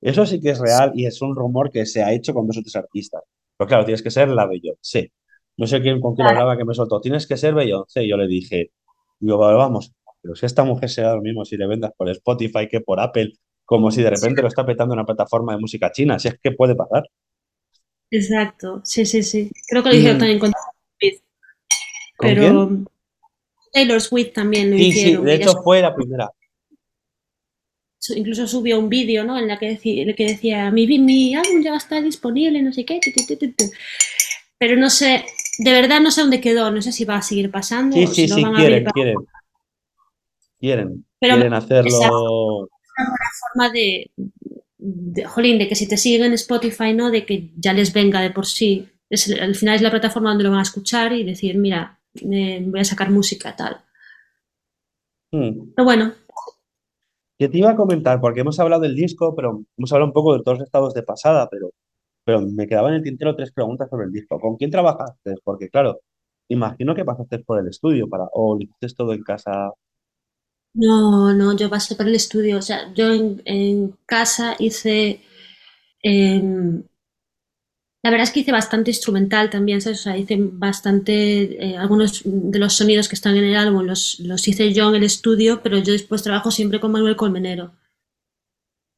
Eso 0.00 0.26
sí 0.26 0.40
que 0.40 0.50
es 0.50 0.58
real 0.60 0.92
y 0.94 1.06
es 1.06 1.22
un 1.22 1.34
rumor 1.34 1.70
que 1.70 1.86
se 1.86 2.02
ha 2.02 2.12
hecho 2.12 2.34
con 2.34 2.46
dos 2.46 2.58
o 2.58 2.62
tres 2.62 2.76
artistas. 2.76 3.22
Pero 3.56 3.68
claro, 3.68 3.84
tienes 3.84 4.02
que 4.02 4.10
ser 4.10 4.28
la 4.28 4.46
Beyoncé. 4.46 5.12
No 5.56 5.66
sé 5.66 5.80
quién, 5.80 6.00
con 6.00 6.14
quién 6.14 6.26
Claro, 6.26 6.40
hablaba 6.40 6.56
que 6.56 6.64
me 6.64 6.74
soltó. 6.74 7.00
Tienes 7.00 7.26
que 7.26 7.36
ser 7.36 7.54
Beyoncé. 7.54 8.04
Y 8.04 8.10
yo 8.10 8.16
le 8.16 8.26
dije, 8.26 8.72
digo, 9.20 9.38
vamos, 9.38 9.92
pero 10.20 10.34
si 10.34 10.46
esta 10.46 10.64
mujer 10.64 10.90
será 10.90 11.14
lo 11.14 11.22
mismo 11.22 11.44
si 11.44 11.56
le 11.56 11.66
vendas 11.66 11.92
por 11.96 12.08
Spotify 12.10 12.68
que 12.68 12.80
por 12.80 13.00
Apple, 13.00 13.32
como 13.64 13.90
si 13.90 14.02
de 14.02 14.10
repente 14.10 14.42
lo 14.42 14.48
está 14.48 14.66
petando 14.66 14.94
una 14.94 15.04
plataforma 15.06 15.54
de 15.54 15.60
música 15.60 15.90
china. 15.92 16.18
Si 16.18 16.28
es 16.28 16.38
que 16.42 16.52
puede 16.52 16.74
pasar. 16.74 17.04
exacto. 18.10 18.80
Sí, 18.84 19.04
sí, 19.06 19.22
sí. 19.22 19.50
Creo 19.68 19.82
que 19.82 19.90
lo 19.90 19.94
hicieron 19.96 20.16
Mm, 20.16 20.20
también 20.20 20.38
con 20.38 20.52
pero 22.18 22.68
Taylor 23.72 24.00
Swift 24.00 24.32
también 24.32 24.70
lo 24.70 24.78
Sí, 24.78 24.92
sí, 24.92 24.98
hicieron. 25.00 25.24
de 25.24 25.34
hecho 25.34 25.62
fue 25.62 25.80
la 25.82 25.94
primera. 25.94 26.30
Incluso 28.16 28.46
subió 28.46 28.78
un 28.78 28.88
vídeo, 28.88 29.24
¿no? 29.24 29.38
En 29.38 29.48
la 29.48 29.58
que 29.58 29.68
decía, 29.68 30.04
que 30.14 30.26
decía 30.26 30.70
mi, 30.70 30.86
mi 30.98 31.34
álbum 31.34 31.62
ya 31.62 31.70
va 31.70 31.76
a 31.76 31.78
estar 31.78 32.02
disponible, 32.02 32.62
no 32.62 32.72
sé 32.72 32.84
qué. 32.84 33.00
tu, 33.00 33.10
tu, 33.12 33.26
tu, 33.26 33.36
tu, 33.36 33.52
tu". 33.52 33.64
Pero 34.58 34.76
no 34.76 34.90
sé, 34.90 35.24
de 35.58 35.72
verdad 35.72 36.00
no 36.00 36.10
sé 36.10 36.20
dónde 36.22 36.40
quedó. 36.40 36.70
No 36.70 36.82
sé 36.82 36.92
si 36.92 37.04
va 37.04 37.16
a 37.16 37.22
seguir 37.22 37.50
pasando 37.50 37.96
Sí, 37.96 38.04
o 38.04 38.06
si 38.08 38.28
sí, 38.28 38.34
sí, 38.34 38.42
van 38.42 38.56
a 38.56 38.58
quieren, 38.58 38.84
para... 38.84 38.92
quieren, 38.92 39.16
quieren, 40.58 41.04
Pero 41.20 41.34
quieren 41.34 41.52
esa 41.54 41.58
hacerlo. 41.58 42.68
forma 43.52 43.70
de, 43.72 44.10
de, 44.78 45.24
jolín, 45.24 45.58
de 45.58 45.68
que 45.68 45.74
si 45.74 45.88
te 45.88 45.96
siguen 45.96 46.24
en 46.24 46.32
Spotify, 46.34 46.92
¿no? 46.92 47.10
De 47.10 47.24
que 47.26 47.50
ya 47.56 47.72
les 47.72 47.92
venga 47.92 48.20
de 48.20 48.30
por 48.30 48.46
sí. 48.46 48.88
Es, 49.10 49.30
al 49.30 49.54
final 49.54 49.76
es 49.76 49.82
la 49.82 49.90
plataforma 49.90 50.30
donde 50.30 50.44
lo 50.44 50.50
van 50.50 50.60
a 50.60 50.62
escuchar 50.62 51.12
y 51.12 51.24
decir, 51.24 51.56
mira, 51.56 51.98
eh, 52.14 52.62
voy 52.66 52.80
a 52.80 52.84
sacar 52.84 53.10
música, 53.10 53.54
tal. 53.56 53.80
Mm. 55.32 55.72
Pero 55.74 55.84
bueno, 55.84 56.14
Que 57.44 57.50
te 57.50 57.58
iba 57.58 57.72
a 57.72 57.76
comentar, 57.76 58.22
porque 58.22 58.40
hemos 58.40 58.58
hablado 58.58 58.80
del 58.80 58.94
disco, 58.94 59.34
pero 59.36 59.62
hemos 59.76 59.92
hablado 59.92 60.06
un 60.06 60.14
poco 60.14 60.32
de 60.32 60.42
todos 60.42 60.60
los 60.60 60.66
estados 60.66 60.94
de 60.94 61.02
pasada, 61.02 61.46
pero, 61.50 61.72
pero 62.24 62.40
me 62.40 62.66
quedaban 62.66 62.92
en 62.94 63.00
el 63.00 63.04
tintero 63.04 63.36
tres 63.36 63.52
preguntas 63.52 63.90
sobre 63.90 64.06
el 64.06 64.12
disco. 64.12 64.40
¿Con 64.40 64.56
quién 64.56 64.70
trabajaste? 64.70 65.34
Porque 65.44 65.68
claro, 65.68 66.00
imagino 66.48 66.94
que 66.94 67.04
pasaste 67.04 67.40
por 67.40 67.60
el 67.60 67.68
estudio 67.68 68.08
para, 68.08 68.24
o 68.32 68.54
lo 68.54 68.62
hiciste 68.62 68.88
todo 68.96 69.12
en 69.12 69.22
casa. 69.22 69.72
no, 70.72 71.34
no, 71.34 71.54
yo 71.54 71.68
pasé 71.68 71.96
por 71.96 72.08
el 72.08 72.14
estudio. 72.14 72.56
O 72.56 72.62
sea, 72.62 72.90
yo 72.94 73.12
en, 73.12 73.94
casa 74.06 74.56
hice... 74.58 75.20
em, 76.02 76.82
La 78.04 78.10
verdad 78.10 78.24
es 78.24 78.32
que 78.32 78.40
hice 78.40 78.52
bastante 78.52 78.90
instrumental 78.90 79.48
también, 79.48 79.80
¿sabes? 79.80 80.00
O 80.00 80.02
sea, 80.02 80.18
hice 80.18 80.36
bastante, 80.38 81.70
eh, 81.70 81.78
algunos 81.78 82.20
de 82.22 82.58
los 82.58 82.74
sonidos 82.74 83.08
que 83.08 83.14
están 83.14 83.34
en 83.34 83.44
el 83.44 83.56
álbum 83.56 83.86
los, 83.86 84.20
los 84.20 84.46
hice 84.46 84.74
yo 84.74 84.90
en 84.90 84.96
el 84.96 85.04
estudio, 85.04 85.62
pero 85.62 85.78
yo 85.78 85.94
después 85.94 86.22
trabajo 86.22 86.50
siempre 86.50 86.80
con 86.80 86.92
Manuel 86.92 87.16
Colmenero. 87.16 87.72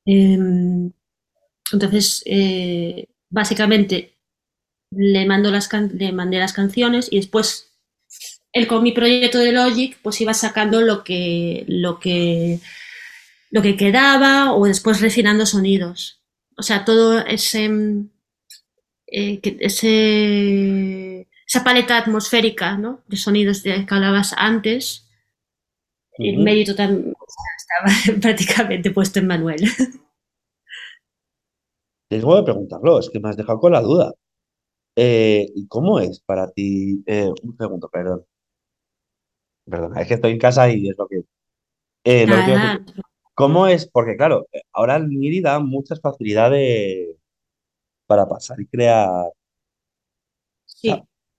Eh, 0.07 0.37
entonces, 1.73 2.25
eh, 2.27 3.07
básicamente, 3.31 4.17
le, 4.91 5.25
mando 5.25 5.53
las 5.53 5.69
le 5.73 6.11
mandé 6.11 6.41
las 6.41 6.53
canciones 6.53 7.07
y 7.09 7.19
después 7.19 7.77
él 8.53 8.67
con 8.67 8.83
mi 8.83 8.91
proyecto 8.91 9.39
de 9.39 9.53
Logic, 9.53 9.97
pues 10.03 10.21
iba 10.21 10.35
sacando 10.35 10.81
lo 10.81 11.05
que, 11.05 11.65
lo 11.69 12.01
que, 12.01 12.59
lo 13.53 13.63
que 13.63 13.77
quedaba 13.77 14.53
o 14.53 14.67
después 14.67 15.01
refinando 15.01 15.47
sonidos. 15.47 16.25
O 16.57 16.65
sea, 16.65 16.85
todo 16.85 17.21
ese 17.21 17.69
eh, 19.07 19.41
que 19.41 19.57
ese, 19.61 21.29
esa 21.47 21.65
paleta 21.65 21.99
atmosférica, 21.99 22.77
¿no? 22.79 23.01
De 23.09 23.17
sonidos 23.17 23.63
de 23.63 23.87
que 23.87 23.95
hablabas 23.95 24.35
antes, 24.37 25.07
el 26.19 26.35
Ujú. 26.35 26.45
mérito 26.45 26.75
también 26.75 27.15
estaba 27.59 28.19
prácticamente 28.21 28.91
puesto 28.91 29.19
en 29.19 29.27
Manuel. 29.29 29.63
Tengo 32.09 32.37
que 32.37 32.43
preguntarlo, 32.45 32.99
es 32.99 33.11
que 33.11 33.21
me 33.21 33.29
has 33.29 33.37
dejado 33.37 33.61
con 33.61 33.73
la 33.73 33.81
duda. 33.81 34.13
Eh, 34.97 35.47
¿y 35.55 35.67
cómo 35.69 36.01
es 36.01 36.21
para 36.21 36.51
ti? 36.53 37.03
eh, 37.07 37.31
un 37.45 37.57
segundo, 37.59 37.89
perdón, 37.91 38.27
perdón, 39.65 39.97
es 39.99 40.09
que 40.09 40.15
estoy 40.15 40.33
en 40.33 40.39
casa 40.39 40.69
y 40.71 40.89
es 40.89 40.97
lo 40.99 41.07
que... 41.09 41.23
eh, 42.05 42.27
lo 42.27 42.37
que 42.45 42.81
¿cómo 43.35 43.69
es? 43.69 43.89
Porque 43.89 44.17
claro, 44.17 44.49
ahora 44.73 44.97
el 44.97 45.09
MIDI 45.09 45.43
da 45.43 45.61
muchas 45.61 46.01
facilidades 46.03 47.16
para 48.07 48.29
pasar 48.29 48.61
y 48.61 48.67
crear. 48.67 49.31
sí, 50.65 50.91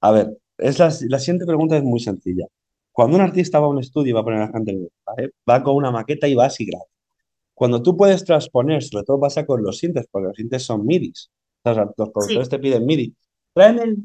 a 0.02 0.12
ver, 0.12 0.38
es 0.58 0.80
la, 0.80 0.86
la 1.10 1.20
siguiente 1.20 1.46
pregunta 1.46 1.78
es 1.78 1.84
muy 1.84 2.00
sencilla. 2.00 2.46
Cuando 2.92 3.16
un 3.18 3.22
artista 3.24 3.60
va 3.60 3.68
a 3.68 3.70
un 3.70 3.80
estudio 3.80 4.12
y 4.12 4.14
va 4.14 4.22
a 4.22 4.24
poner 4.24 4.42
a 4.42 4.46
la 4.48 4.52
gente 4.52 4.72
en 4.72 4.78
el- 4.84 4.92
¿vale? 5.06 5.32
Va 5.50 5.64
con 5.64 5.76
una 5.76 5.92
maqueta 5.92 6.28
y 6.28 6.36
va 6.36 6.46
así 6.46 6.66
graba. 6.66 6.86
Cuando 7.56 7.84
tú 7.84 7.98
puedes 7.98 8.26
transponer, 8.26 8.84
sobre 8.84 9.06
todo 9.06 9.20
pasa 9.20 9.46
con 9.46 9.64
los 9.64 9.80
sintes, 9.80 10.08
porque 10.12 10.28
los 10.30 10.38
sintes 10.38 10.64
son 10.64 10.86
MIDIs. 10.86 11.32
O 11.66 11.74
sea, 11.74 11.86
los 11.98 12.12
sí. 12.14 12.14
productores 12.14 12.50
te 12.50 12.60
piden 12.60 12.86
MIDI. 12.86 13.16
Tráeme 13.54 13.84
el 13.84 13.98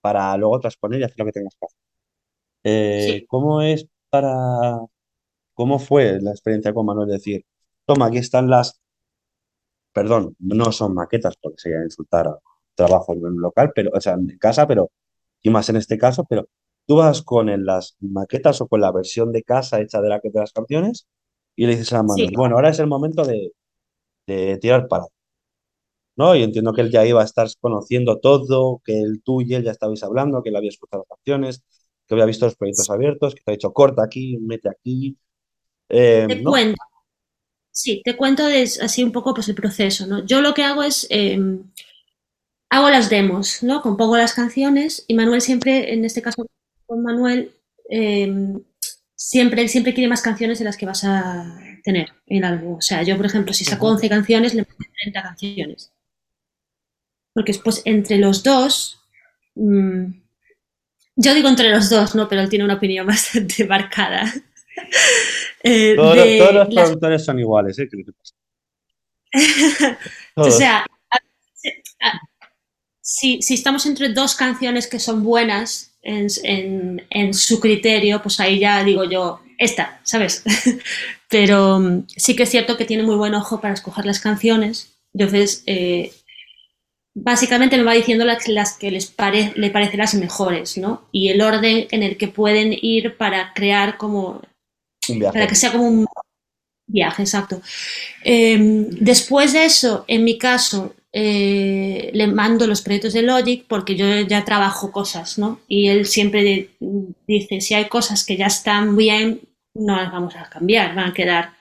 para 0.00 0.36
luego 0.36 0.60
transponer 0.60 1.00
y 1.00 1.04
hacer 1.04 1.18
lo 1.18 1.24
que 1.26 1.32
tengas 1.32 1.54
que 1.58 1.66
hacer. 1.66 1.78
Eh, 2.64 3.22
Sí, 3.22 3.26
¿cómo 3.28 3.62
es 3.62 3.88
para... 4.10 4.78
¿Cómo 5.54 5.80
fue 5.80 6.20
la 6.22 6.32
experiencia 6.32 6.74
con 6.74 6.86
Manuel? 6.86 7.10
Decir, 7.10 7.46
toma, 7.86 8.08
aquí 8.08 8.18
están 8.18 8.50
las... 8.50 8.81
Perdón, 9.92 10.36
no 10.38 10.72
son 10.72 10.94
maquetas 10.94 11.36
porque 11.40 11.58
sería 11.60 11.82
insultar. 11.84 12.28
trabajo 12.74 13.12
en 13.12 13.24
un 13.26 13.40
local, 13.40 13.70
pero, 13.74 13.90
o 13.94 14.00
sea, 14.00 14.14
en 14.14 14.38
casa, 14.38 14.66
pero, 14.66 14.90
y 15.42 15.50
más 15.50 15.68
en 15.68 15.76
este 15.76 15.98
caso, 15.98 16.24
pero 16.28 16.48
tú 16.86 16.96
vas 16.96 17.20
con 17.22 17.48
el- 17.50 17.64
las 17.66 17.96
maquetas 18.00 18.60
o 18.62 18.68
con 18.68 18.80
la 18.80 18.90
versión 18.92 19.30
de 19.32 19.42
casa 19.42 19.80
hecha 19.80 20.00
de, 20.00 20.08
la, 20.08 20.20
de 20.22 20.30
las 20.40 20.52
canciones 20.52 21.06
y 21.56 21.66
le 21.66 21.72
dices 21.76 21.92
a 21.92 22.02
Sí, 22.06 22.26
Manuel, 22.26 22.32
bueno, 22.36 22.56
ahora 22.56 22.70
es 22.70 22.78
el 22.80 22.86
momento 22.88 23.24
de, 23.26 23.52
de 24.26 24.58
tirar 24.58 24.88
para, 24.88 25.06
¿no? 26.16 26.34
Y 26.36 26.42
entiendo 26.42 26.72
que 26.72 26.82
él 26.82 26.90
ya 26.90 27.06
iba 27.06 27.22
a 27.22 27.24
estar 27.24 27.48
conociendo 27.60 28.18
todo, 28.20 28.80
que 28.84 29.00
él 29.00 29.22
tú 29.24 29.40
y 29.42 29.54
él 29.54 29.64
ya 29.64 29.70
estabais 29.72 30.02
hablando, 30.02 30.42
que 30.42 30.50
él 30.50 30.56
había 30.56 30.68
escuchado 30.70 31.04
las 31.08 31.18
canciones, 31.18 31.62
que 32.06 32.14
había 32.14 32.26
visto 32.26 32.46
los 32.46 32.56
proyectos 32.56 32.90
abiertos, 32.90 33.34
que 33.34 33.42
te 33.44 33.52
ha 33.52 33.54
dicho 33.54 33.72
corta 33.72 34.02
aquí, 34.04 34.38
mete 34.38 34.68
aquí, 34.70 35.16
eh, 35.90 36.26
te 36.26 36.42
¿no? 36.42 36.54
cuento, 36.64 36.82
sí, 37.72 38.02
te 38.04 38.16
cuento 38.16 38.46
des- 38.46 38.80
así 38.80 39.02
un 39.04 39.12
poco 39.12 39.34
pues 39.34 39.48
el 39.48 39.54
proceso, 39.56 40.06
¿no? 40.06 40.24
Yo 40.24 40.40
lo 40.42 40.54
que 40.54 40.64
hago 40.64 40.82
es, 40.82 41.06
eh, 41.10 41.38
hago 42.70 42.90
las 42.90 43.10
demos, 43.10 43.62
¿no? 43.62 43.82
Compongo 43.82 44.16
las 44.16 44.32
canciones 44.34 45.04
y 45.06 45.14
Manuel 45.14 45.40
siempre, 45.42 45.92
en 45.92 46.04
este 46.04 46.22
caso 46.22 46.46
con 46.86 47.02
Manuel, 47.02 47.52
eh, 47.90 48.32
siempre, 49.14 49.62
él 49.62 49.68
siempre 49.68 49.94
quiere 49.94 50.08
más 50.08 50.22
canciones 50.22 50.58
de 50.58 50.64
las 50.64 50.76
que 50.76 50.86
vas 50.86 51.04
a 51.04 51.58
tener 51.84 52.08
en 52.26 52.44
álbum. 52.44 52.76
O 52.76 52.80
sea, 52.80 53.02
yo, 53.02 53.16
por 53.16 53.26
ejemplo, 53.26 53.52
si 53.52 53.64
saco 53.64 53.86
Ujú. 53.86 53.94
11 53.94 54.08
canciones, 54.08 54.54
le 54.54 54.64
pongo 54.64 54.78
30 55.00 55.22
canciones. 55.22 55.92
Porque 57.34 57.52
después, 57.52 57.82
entre 57.84 58.16
los 58.16 58.42
dos, 58.42 58.98
mm, 59.54 60.06
yo 61.16 61.34
digo 61.34 61.48
entre 61.48 61.70
los 61.70 61.88
dos, 61.90 62.14
¿no? 62.14 62.28
Pero 62.28 62.42
él 62.42 62.48
tiene 62.48 62.64
una 62.64 62.74
opinión 62.74 63.06
bastante 63.14 63.66
marcada. 63.66 64.32
Eh, 65.64 65.94
Todos, 65.94 66.16
los- 66.16 66.24
todos 66.38 66.48
de 66.48 66.52
los 66.54 66.74
las 66.74 66.84
productores 66.86 67.24
son 67.24 67.38
iguales, 67.38 67.78
¿eh? 67.78 67.88
O 70.34 70.50
sea, 70.50 70.78
a- 71.10 71.18
a- 72.00 72.20
si, 73.00 73.42
si 73.42 73.54
estamos 73.54 73.86
entre 73.86 74.08
dos 74.10 74.34
canciones 74.34 74.86
que 74.88 74.98
son 74.98 75.22
buenas 75.22 75.96
en, 76.02 76.26
en- 76.42 77.06
en 77.10 77.34
su 77.34 77.60
criterio, 77.60 78.20
pues 78.22 78.40
ahí 78.40 78.58
ya 78.58 78.82
digo 78.82 79.04
yo, 79.04 79.40
esta, 79.58 80.00
¿sabes? 80.02 80.42
Pero 81.28 81.78
mm, 81.78 82.06
sí 82.08 82.34
que 82.34 82.42
es 82.44 82.48
cierto 82.50 82.76
que 82.76 82.84
tiene 82.84 83.02
muy 83.04 83.16
buen 83.16 83.34
ojo 83.34 83.60
para 83.60 83.74
escoger 83.74 84.04
las 84.04 84.18
canciones. 84.20 84.96
Entonces, 85.14 85.62
eh, 85.66 86.12
básicamente 87.14 87.76
me 87.76 87.84
va 87.84 87.92
diciendo 87.92 88.24
las, 88.24 88.48
las 88.48 88.76
que 88.78 88.90
les 88.90 89.06
pare- 89.06 89.52
le 89.54 89.70
parecen 89.70 89.98
las 89.98 90.14
mejores, 90.14 90.76
¿no? 90.78 91.08
Y 91.12 91.28
el 91.28 91.40
orden 91.42 91.86
en 91.90 92.02
el 92.02 92.16
que 92.16 92.28
pueden 92.28 92.74
ir 92.80 93.16
para 93.16 93.52
crear 93.54 93.96
como, 93.96 94.42
Para 95.32 95.46
que 95.46 95.54
sea 95.54 95.72
como 95.72 95.88
un 95.88 96.06
viaje, 96.86 97.22
exacto. 97.22 97.60
Eh, 98.24 98.86
después 99.00 99.52
de 99.52 99.64
eso, 99.64 100.04
en 100.06 100.24
mi 100.24 100.38
caso, 100.38 100.94
eh, 101.12 102.10
le 102.12 102.26
mando 102.28 102.66
los 102.66 102.82
proyectos 102.82 103.12
de 103.12 103.22
Logic 103.22 103.66
porque 103.66 103.96
yo 103.96 104.06
ya 104.22 104.44
trabajo 104.44 104.92
cosas, 104.92 105.38
¿no? 105.38 105.60
Y 105.68 105.88
él 105.88 106.06
siempre 106.06 106.70
dice, 107.26 107.60
si 107.60 107.74
hay 107.74 107.88
cosas 107.88 108.24
que 108.24 108.36
ya 108.36 108.46
están 108.46 108.96
bien, 108.96 109.40
no 109.74 109.96
las 109.96 110.12
vamos 110.12 110.36
a 110.36 110.48
cambiar, 110.48 110.94
van 110.94 111.10
a 111.10 111.14
quedar. 111.14 111.54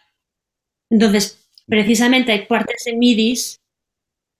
Entonces, 0.90 1.40
precisamente 1.68 2.32
hay 2.32 2.46
partes 2.46 2.84
de 2.86 2.96
MIDIs 2.96 3.58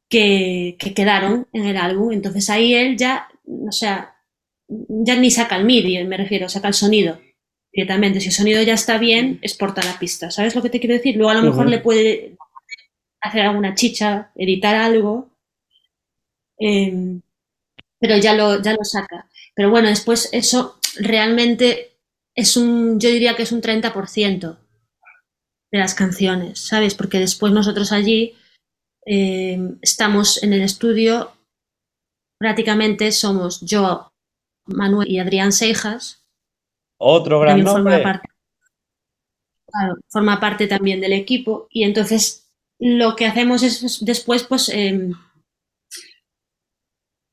que, 0.10 0.76
que 0.78 0.94
quedaron 0.94 1.48
en 1.54 1.66
el 1.66 1.78
álbum, 1.78 2.12
entonces 2.12 2.50
ahí 2.50 2.74
él 2.74 2.98
ya, 2.98 3.30
o 3.46 3.72
sea, 3.72 4.16
ya 4.68 5.16
ni 5.16 5.32
saca 5.32 5.56
el 5.56 5.66
MIDI, 5.66 6.04
me 6.04 6.18
refiero, 6.18 6.50
saca 6.50 6.68
el 6.68 6.74
sonido 6.74 7.20
directamente. 7.72 8.20
Si 8.20 8.28
el 8.28 8.34
sonido 8.34 8.62
ya 8.64 8.74
está 8.74 8.98
bien, 8.98 9.40
exporta 9.42 9.84
la 9.84 9.98
pista. 10.00 10.32
¿Sabes 10.32 10.56
lo 10.56 10.62
que 10.62 10.70
te 10.70 10.80
quiero 10.80 10.96
decir? 10.96 11.16
Luego 11.16 11.32
a 11.32 11.36
lo 11.36 11.44
mejor 11.44 11.68
le 11.68 11.80
puede 11.80 12.38
hacer 13.22 13.42
alguna 13.42 13.76
chicha, 13.76 14.32
editar 14.36 14.76
algo, 14.76 15.30
eh, 16.60 17.20
pero 18.00 18.18
ya 18.18 18.34
lo, 18.34 18.62
ya 18.62 18.74
lo 18.74 18.84
saca. 18.84 19.30
Pero 19.56 19.70
bueno, 19.70 19.90
después 19.90 20.30
eso 20.32 20.80
realmente 20.98 21.92
es 22.36 22.58
un, 22.58 23.00
yo 23.00 23.10
diría 23.10 23.36
que 23.36 23.44
es 23.44 23.52
un 23.52 23.62
30% 23.62 24.58
de 25.72 25.80
las 25.80 25.94
canciones, 25.94 26.60
¿sabes? 26.60 26.96
Porque 26.96 27.20
después 27.20 27.54
nosotros 27.54 27.92
allí 27.92 28.36
eh, 29.06 29.60
estamos 29.82 30.42
en 30.44 30.54
el 30.54 30.62
estudio, 30.62 31.32
prácticamente 32.38 33.12
somos 33.12 33.62
yo, 33.62 34.12
Manuel 34.66 35.10
y 35.10 35.20
Adrián 35.20 35.52
Seijas, 35.52 36.21
Otro 37.04 37.40
gran 37.42 37.64
también 37.64 37.68
forma 37.68 37.98
nombre. 37.98 38.00
parte, 38.00 38.28
claro, 39.68 39.96
forma 40.10 40.40
parte 40.40 40.68
también 40.68 41.02
del 41.02 41.14
equipo, 41.14 41.68
y 41.70 41.84
entonces 41.84 42.48
lo 42.80 43.16
que 43.16 43.26
hacemos 43.28 43.64
es 43.64 44.04
después, 44.04 44.44
pues, 44.44 44.70
eh, 44.70 45.12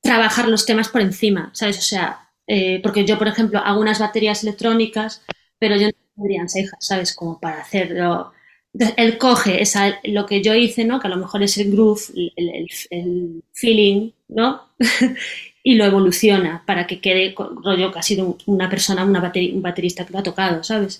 trabajar 0.02 0.48
los 0.48 0.66
temas 0.66 0.88
por 0.88 1.00
encima, 1.00 1.50
¿sabes? 1.54 1.78
O 1.78 1.82
sea, 1.82 2.30
eh, 2.46 2.80
porque 2.82 3.04
yo, 3.04 3.18
por 3.18 3.28
ejemplo, 3.28 3.58
hago 3.60 3.80
unas 3.80 3.98
baterías 3.98 4.42
electrónicas, 4.42 5.22
pero 5.58 5.76
yo 5.76 5.88
no 5.88 5.92
tendría 6.16 6.48
cejas, 6.48 6.78
¿sabes? 6.80 7.14
Como 7.14 7.40
para 7.40 7.60
hacerlo. 7.60 8.32
Entonces, 8.72 8.94
él 8.98 9.18
coge 9.18 9.62
esa, 9.62 9.98
lo 10.04 10.26
que 10.26 10.42
yo 10.42 10.54
hice, 10.54 10.84
¿no? 10.84 11.00
Que 11.00 11.08
a 11.08 11.10
lo 11.10 11.16
mejor 11.16 11.42
es 11.42 11.58
el 11.58 11.72
groove, 11.72 12.00
el, 12.14 12.32
el, 12.36 12.68
el 12.90 13.44
feeling, 13.52 14.12
¿no? 14.28 14.68
y 15.70 15.74
lo 15.76 15.84
evoluciona 15.84 16.52
para 16.66 16.86
que 16.88 17.00
quede 17.04 17.34
rollo 17.66 17.92
que 17.92 17.98
ha 18.00 18.02
sido 18.10 18.38
una 18.46 18.68
persona, 18.74 19.04
una 19.04 19.22
bateri- 19.26 19.52
un 19.54 19.62
baterista 19.62 20.04
que 20.04 20.12
lo 20.14 20.18
ha 20.20 20.22
tocado, 20.30 20.62
¿sabes? 20.64 20.92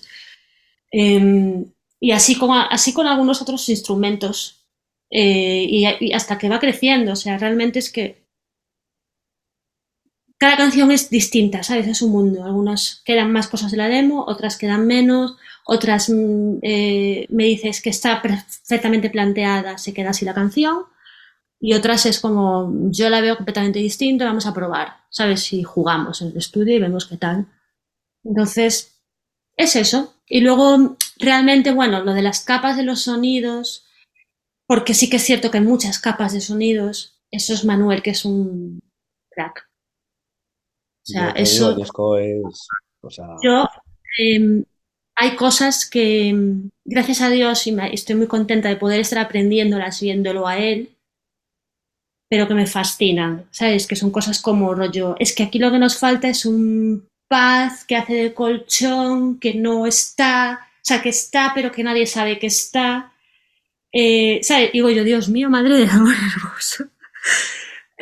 Eh, 0.91 1.65
y 1.99 2.11
así 2.11 2.33
con, 2.37 2.51
así 2.77 2.93
con 2.93 3.07
algunos 3.07 3.41
otros 3.43 3.67
instrumentos. 3.69 4.37
eh, 5.11 5.65
y, 5.69 5.85
y 6.07 6.13
hasta 6.13 6.37
que 6.39 6.49
va 6.49 6.59
creciendo, 6.59 7.13
o 7.13 7.15
sea, 7.23 7.37
realmente 7.39 7.79
es 7.79 7.91
que 7.91 8.05
cada 10.37 10.55
canción 10.57 10.91
es 10.91 11.09
distinta, 11.09 11.63
¿sabes? 11.63 11.87
Es 11.87 12.01
un 12.01 12.11
mundo. 12.11 12.43
Algunas 12.45 13.01
quedan 13.05 13.31
más 13.31 13.47
cosas 13.47 13.71
de 13.71 13.77
la 13.77 13.89
demo, 13.89 14.23
otras 14.27 14.57
quedan 14.57 14.87
menos, 14.87 15.35
otras 15.65 16.09
mm, 16.09 16.59
eh, 16.61 17.25
me 17.29 17.43
dices 17.45 17.81
que 17.81 17.89
está 17.89 18.21
perfectamente 18.21 19.09
planteada, 19.09 19.77
se 19.77 19.93
queda 19.93 20.11
así 20.11 20.23
la 20.25 20.33
canción, 20.33 20.83
y 21.59 21.73
otras 21.73 22.05
es 22.05 22.19
como 22.19 22.71
yo 22.89 23.09
la 23.09 23.21
veo 23.21 23.35
completamente 23.35 23.79
distinta, 23.79 24.25
vamos 24.25 24.45
a 24.45 24.53
probar, 24.53 24.97
¿sabes? 25.09 25.41
Si 25.41 25.63
jugamos 25.63 26.21
en 26.21 26.29
el 26.29 26.37
estudio 26.37 26.75
y 26.75 26.79
vemos 26.79 27.05
qué 27.05 27.17
tal. 27.17 27.47
Entonces, 28.23 29.01
es 29.57 29.75
eso. 29.75 30.13
Y 30.25 30.41
luego, 30.41 30.95
realmente, 31.17 31.73
bueno, 31.73 32.01
lo 32.03 32.13
de 32.13 32.21
las 32.21 32.45
capas 32.45 32.77
de 32.77 32.83
los 32.83 33.01
sonidos, 33.01 33.85
porque 34.67 34.93
sí 34.93 35.09
que 35.09 35.17
es 35.17 35.23
cierto 35.23 35.51
que 35.51 35.57
hay 35.57 35.63
muchas 35.63 35.99
capas 35.99 36.33
de 36.33 36.41
sonidos, 36.41 37.19
eso 37.29 37.53
es 37.53 37.65
Manuel, 37.65 38.01
que 38.01 38.11
es 38.11 38.23
un 38.23 38.79
crack. 39.29 39.69
O 41.03 41.11
sea, 41.11 41.27
Yo 41.27 41.33
te 41.33 41.39
digo, 41.39 41.43
eso, 41.43 41.69
el 41.71 41.75
disco 41.75 42.17
es. 42.17 42.67
O 43.01 43.09
sea, 43.09 43.27
yo, 43.43 43.67
eh, 44.19 44.63
hay 45.15 45.35
cosas 45.35 45.89
que, 45.89 46.33
mm, 46.33 46.69
gracias 46.85 47.21
a 47.21 47.29
Dios, 47.29 47.67
y 47.67 47.75
estoy 47.91 48.15
muy 48.15 48.27
contenta 48.27 48.69
de 48.69 48.77
poder 48.77 49.01
estar 49.01 49.19
aprendiéndolas 49.19 49.99
viéndolo 49.99 50.47
a 50.47 50.57
él, 50.57 50.95
pero 52.29 52.47
que 52.47 52.53
me 52.53 52.67
fascinan, 52.67 53.47
¿sabes? 53.49 53.87
Que 53.87 53.95
son 53.95 54.11
cosas 54.11 54.39
como 54.39 54.73
rollo, 54.75 55.15
es 55.19 55.33
que 55.33 55.43
aquí 55.43 55.57
lo 55.57 55.71
que 55.71 55.79
nos 55.79 55.97
falta 55.97 56.29
es 56.29 56.45
un 56.45 57.07
paz 57.27 57.83
que 57.85 57.95
hace 57.95 58.13
de 58.13 58.33
colchón, 58.33 59.39
que 59.39 59.55
no 59.55 59.87
está, 59.87 60.67
o 60.75 60.85
sea, 60.85 61.01
que 61.01 61.09
está, 61.09 61.51
pero 61.55 61.71
que 61.71 61.83
nadie 61.83 62.05
sabe 62.05 62.39
que 62.39 62.47
está. 62.47 63.13
Eh, 63.91 64.39
¿sabes? 64.43 64.71
Digo 64.71 64.89
yo, 64.89 65.03
Dios 65.03 65.29
mío, 65.29 65.49
madre 65.49 65.77
del 65.77 65.89
amor 65.89 66.13
hermoso. 66.13 66.85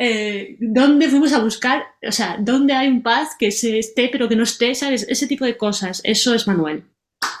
Eh, 0.00 0.56
¿Dónde 0.60 1.08
fuimos 1.08 1.32
a 1.32 1.42
buscar? 1.42 1.82
O 2.06 2.12
sea, 2.12 2.36
¿dónde 2.38 2.72
hay 2.72 2.86
un 2.86 3.02
paz 3.02 3.30
que 3.36 3.50
se 3.50 3.80
esté 3.80 4.08
pero 4.12 4.28
que 4.28 4.36
no 4.36 4.44
esté? 4.44 4.72
¿Sabes? 4.76 5.04
Ese 5.08 5.26
tipo 5.26 5.44
de 5.44 5.56
cosas. 5.56 6.00
Eso 6.04 6.32
es 6.34 6.46
Manuel. 6.46 6.84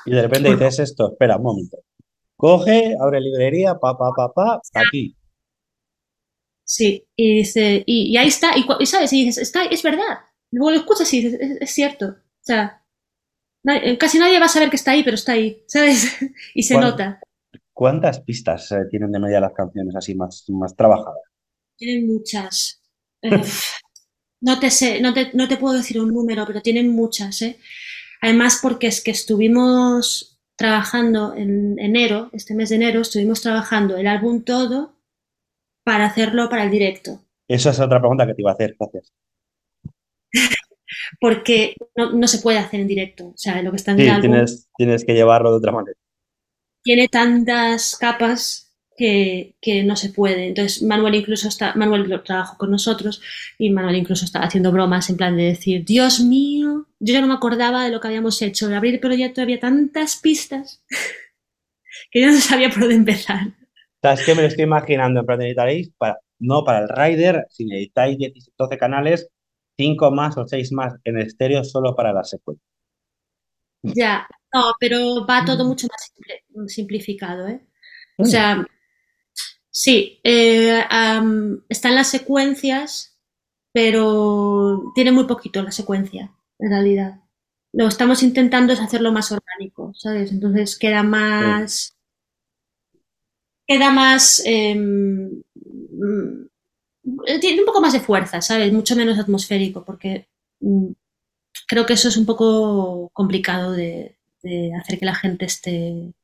y 0.04 0.10
de 0.10 0.22
repente 0.22 0.50
dices 0.50 0.80
esto, 0.80 1.12
espera 1.12 1.36
un 1.36 1.44
momento. 1.44 1.78
Coge, 2.36 2.96
abre 3.00 3.20
librería, 3.20 3.78
pa, 3.78 3.96
pa, 3.96 4.10
pa, 4.12 4.32
pa, 4.32 4.60
aquí. 4.74 5.14
Sí. 6.68 7.06
Y 7.16 7.38
dice, 7.38 7.82
y, 7.86 8.12
y 8.12 8.16
ahí 8.18 8.28
está. 8.28 8.52
Y, 8.56 8.86
sabes, 8.86 9.12
y 9.12 9.24
dices, 9.24 9.38
está, 9.42 9.64
es 9.64 9.82
verdad. 9.82 10.18
Luego 10.52 10.70
lo 10.70 10.76
escuchas 10.76 11.12
y 11.14 11.22
dices, 11.22 11.40
es, 11.40 11.62
es 11.62 11.70
cierto. 11.70 12.06
O 12.08 12.42
sea, 12.42 12.84
eh, 13.64 13.96
casi 13.96 14.18
nadie 14.18 14.38
va 14.38 14.46
a 14.46 14.50
saber 14.50 14.68
que 14.68 14.76
está 14.76 14.92
ahí, 14.92 15.02
pero 15.02 15.14
está 15.14 15.32
ahí, 15.32 15.64
¿sabes? 15.66 16.16
y 16.54 16.62
se 16.62 16.74
¿Cuán- 16.74 16.84
nota. 16.86 17.20
¿Cuántas 17.72 18.20
pistas 18.20 18.70
eh, 18.72 18.86
tienen 18.90 19.12
de 19.12 19.20
media 19.20 19.40
las 19.40 19.52
canciones 19.52 19.94
así 19.96 20.14
más, 20.14 20.44
más 20.48 20.74
trabajadas? 20.76 21.22
Tienen 21.76 22.06
muchas. 22.08 22.82
Eh, 23.22 23.40
no 24.40 24.58
te 24.60 24.70
sé, 24.70 25.00
no 25.00 25.14
te, 25.14 25.30
no 25.34 25.48
te 25.48 25.56
puedo 25.56 25.76
decir 25.76 26.00
un 26.00 26.12
número, 26.12 26.44
pero 26.44 26.60
tienen 26.60 26.90
muchas, 26.90 27.40
¿eh? 27.42 27.56
Además, 28.20 28.58
porque 28.60 28.88
es 28.88 29.00
que 29.00 29.12
estuvimos 29.12 30.40
trabajando 30.56 31.34
en 31.34 31.78
enero, 31.78 32.30
este 32.32 32.54
mes 32.54 32.70
de 32.70 32.76
enero, 32.76 33.00
estuvimos 33.00 33.40
trabajando 33.40 33.96
el 33.96 34.08
álbum 34.08 34.42
todo 34.42 34.97
para 35.88 36.04
hacerlo 36.04 36.50
para 36.50 36.64
el 36.64 36.70
directo. 36.70 37.18
Esa 37.48 37.70
es 37.70 37.80
otra 37.80 37.98
pregunta 37.98 38.26
que 38.26 38.34
te 38.34 38.42
iba 38.42 38.50
a 38.50 38.52
hacer, 38.52 38.76
gracias. 38.78 39.10
Porque 41.18 41.76
no, 41.96 42.12
no 42.12 42.28
se 42.28 42.40
puede 42.40 42.58
hacer 42.58 42.80
en 42.80 42.88
directo. 42.88 43.28
O 43.28 43.36
sea, 43.38 43.62
lo 43.62 43.70
que 43.70 43.78
está 43.78 43.92
en 43.92 43.96
Sí, 43.96 44.04
el 44.04 44.10
álbum 44.10 44.20
tienes, 44.20 44.68
tienes 44.76 45.06
que 45.06 45.14
llevarlo 45.14 45.50
de 45.50 45.56
otra 45.56 45.72
manera. 45.72 45.98
tiene 46.82 47.08
tantas 47.08 47.96
capas 47.96 48.70
que, 48.98 49.56
que, 49.62 49.82
no 49.82 49.96
se 49.96 50.10
puede. 50.10 50.48
Entonces, 50.48 50.82
Manuel 50.82 51.14
incluso 51.14 51.48
está, 51.48 51.74
Manuel 51.74 52.22
trabajó 52.22 52.58
con 52.58 52.70
nosotros 52.70 53.22
y 53.56 53.70
Manuel 53.70 53.96
incluso 53.96 54.26
estaba 54.26 54.44
haciendo 54.44 54.70
bromas 54.70 55.08
en 55.08 55.16
plan 55.16 55.38
de 55.38 55.44
decir, 55.44 55.86
Dios 55.86 56.20
mío, 56.20 56.86
yo 57.00 57.14
ya 57.14 57.22
no 57.22 57.28
me 57.28 57.34
acordaba 57.34 57.82
de 57.82 57.90
lo 57.90 57.98
que 57.98 58.08
habíamos 58.08 58.42
hecho. 58.42 58.68
De 58.68 58.76
abrir 58.76 58.92
el 58.92 59.00
proyecto 59.00 59.40
había 59.40 59.58
tantas 59.58 60.16
pistas 60.16 60.84
que 62.10 62.20
yo 62.20 62.26
no 62.26 62.36
sabía 62.40 62.68
por 62.68 62.80
dónde 62.80 62.96
empezar. 62.96 63.57
¿Sabes 64.02 64.24
qué? 64.24 64.34
Me 64.34 64.42
lo 64.42 64.48
estoy 64.48 64.64
imaginando, 64.64 65.20
en 65.20 65.26
plan, 65.26 65.38
necesitaréis, 65.38 65.90
para, 65.98 66.18
no 66.38 66.64
para 66.64 66.80
el 66.80 66.88
Rider, 66.88 67.46
si 67.50 67.64
necesitáis 67.64 68.18
12 68.56 68.78
canales, 68.78 69.28
5 69.76 70.10
más 70.10 70.36
o 70.36 70.46
6 70.46 70.72
más 70.72 70.94
en 71.04 71.18
estéreo 71.18 71.64
solo 71.64 71.94
para 71.94 72.12
la 72.12 72.24
secuencia. 72.24 72.64
Ya, 73.82 74.26
no, 74.52 74.72
pero 74.78 75.26
va 75.26 75.44
todo 75.44 75.64
mucho 75.64 75.86
más 75.88 76.72
simplificado, 76.72 77.46
¿eh? 77.48 77.64
O 78.18 78.24
sea, 78.24 78.66
sí, 79.70 80.20
eh, 80.24 80.82
están 81.68 81.94
las 81.94 82.08
secuencias, 82.08 83.16
pero 83.72 84.92
tiene 84.94 85.12
muy 85.12 85.24
poquito 85.24 85.62
la 85.62 85.70
secuencia, 85.70 86.34
en 86.58 86.70
realidad. 86.70 87.20
Lo 87.72 87.86
estamos 87.86 88.22
intentando 88.24 88.72
es 88.72 88.80
hacerlo 88.80 89.12
más 89.12 89.30
orgánico, 89.30 89.92
¿sabes? 89.94 90.32
Entonces 90.32 90.76
queda 90.76 91.02
más... 91.02 91.97
Queda 93.68 93.90
más... 93.92 94.42
Em, 94.44 95.42
mm, 95.54 96.48
tiene 97.40 97.60
un 97.60 97.66
poco 97.66 97.80
más 97.80 97.92
de 97.92 98.00
fuerza, 98.00 98.40
¿sabes? 98.40 98.72
Mucho 98.72 98.96
menos 98.96 99.18
atmosférico, 99.18 99.84
porque 99.84 100.28
mm, 100.60 100.88
creo 101.68 101.86
que 101.86 101.94
eso 101.94 102.08
es 102.08 102.16
un 102.16 102.26
poco 102.26 103.10
complicado 103.12 103.72
de, 103.72 104.16
hacer 104.80 104.98
que 104.98 105.04
la 105.04 105.14
gente 105.14 105.44
esté 105.44 106.14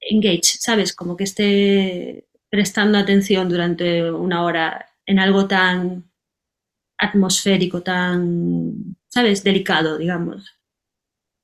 engage, 0.00 0.58
¿sabes? 0.58 0.94
Como 0.94 1.16
que 1.16 1.24
esté 1.24 2.26
prestando 2.50 2.98
atención 2.98 3.48
durante 3.48 4.10
una 4.10 4.42
hora 4.44 4.86
en 5.06 5.18
algo 5.20 5.46
tan 5.46 6.10
atmosférico, 6.98 7.82
tan, 7.82 8.96
¿sabes? 9.08 9.44
Delicado, 9.44 9.98
digamos. 9.98 10.58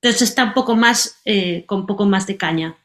Entonces 0.01 0.31
está 0.31 0.45
un 0.45 0.55
poco 0.55 0.75
más, 0.77 1.21
eh, 1.25 1.65
con 1.67 1.81
un 1.81 1.87
poco 1.87 2.07
más 2.07 2.27
de 2.27 2.37
caña. 2.37 2.77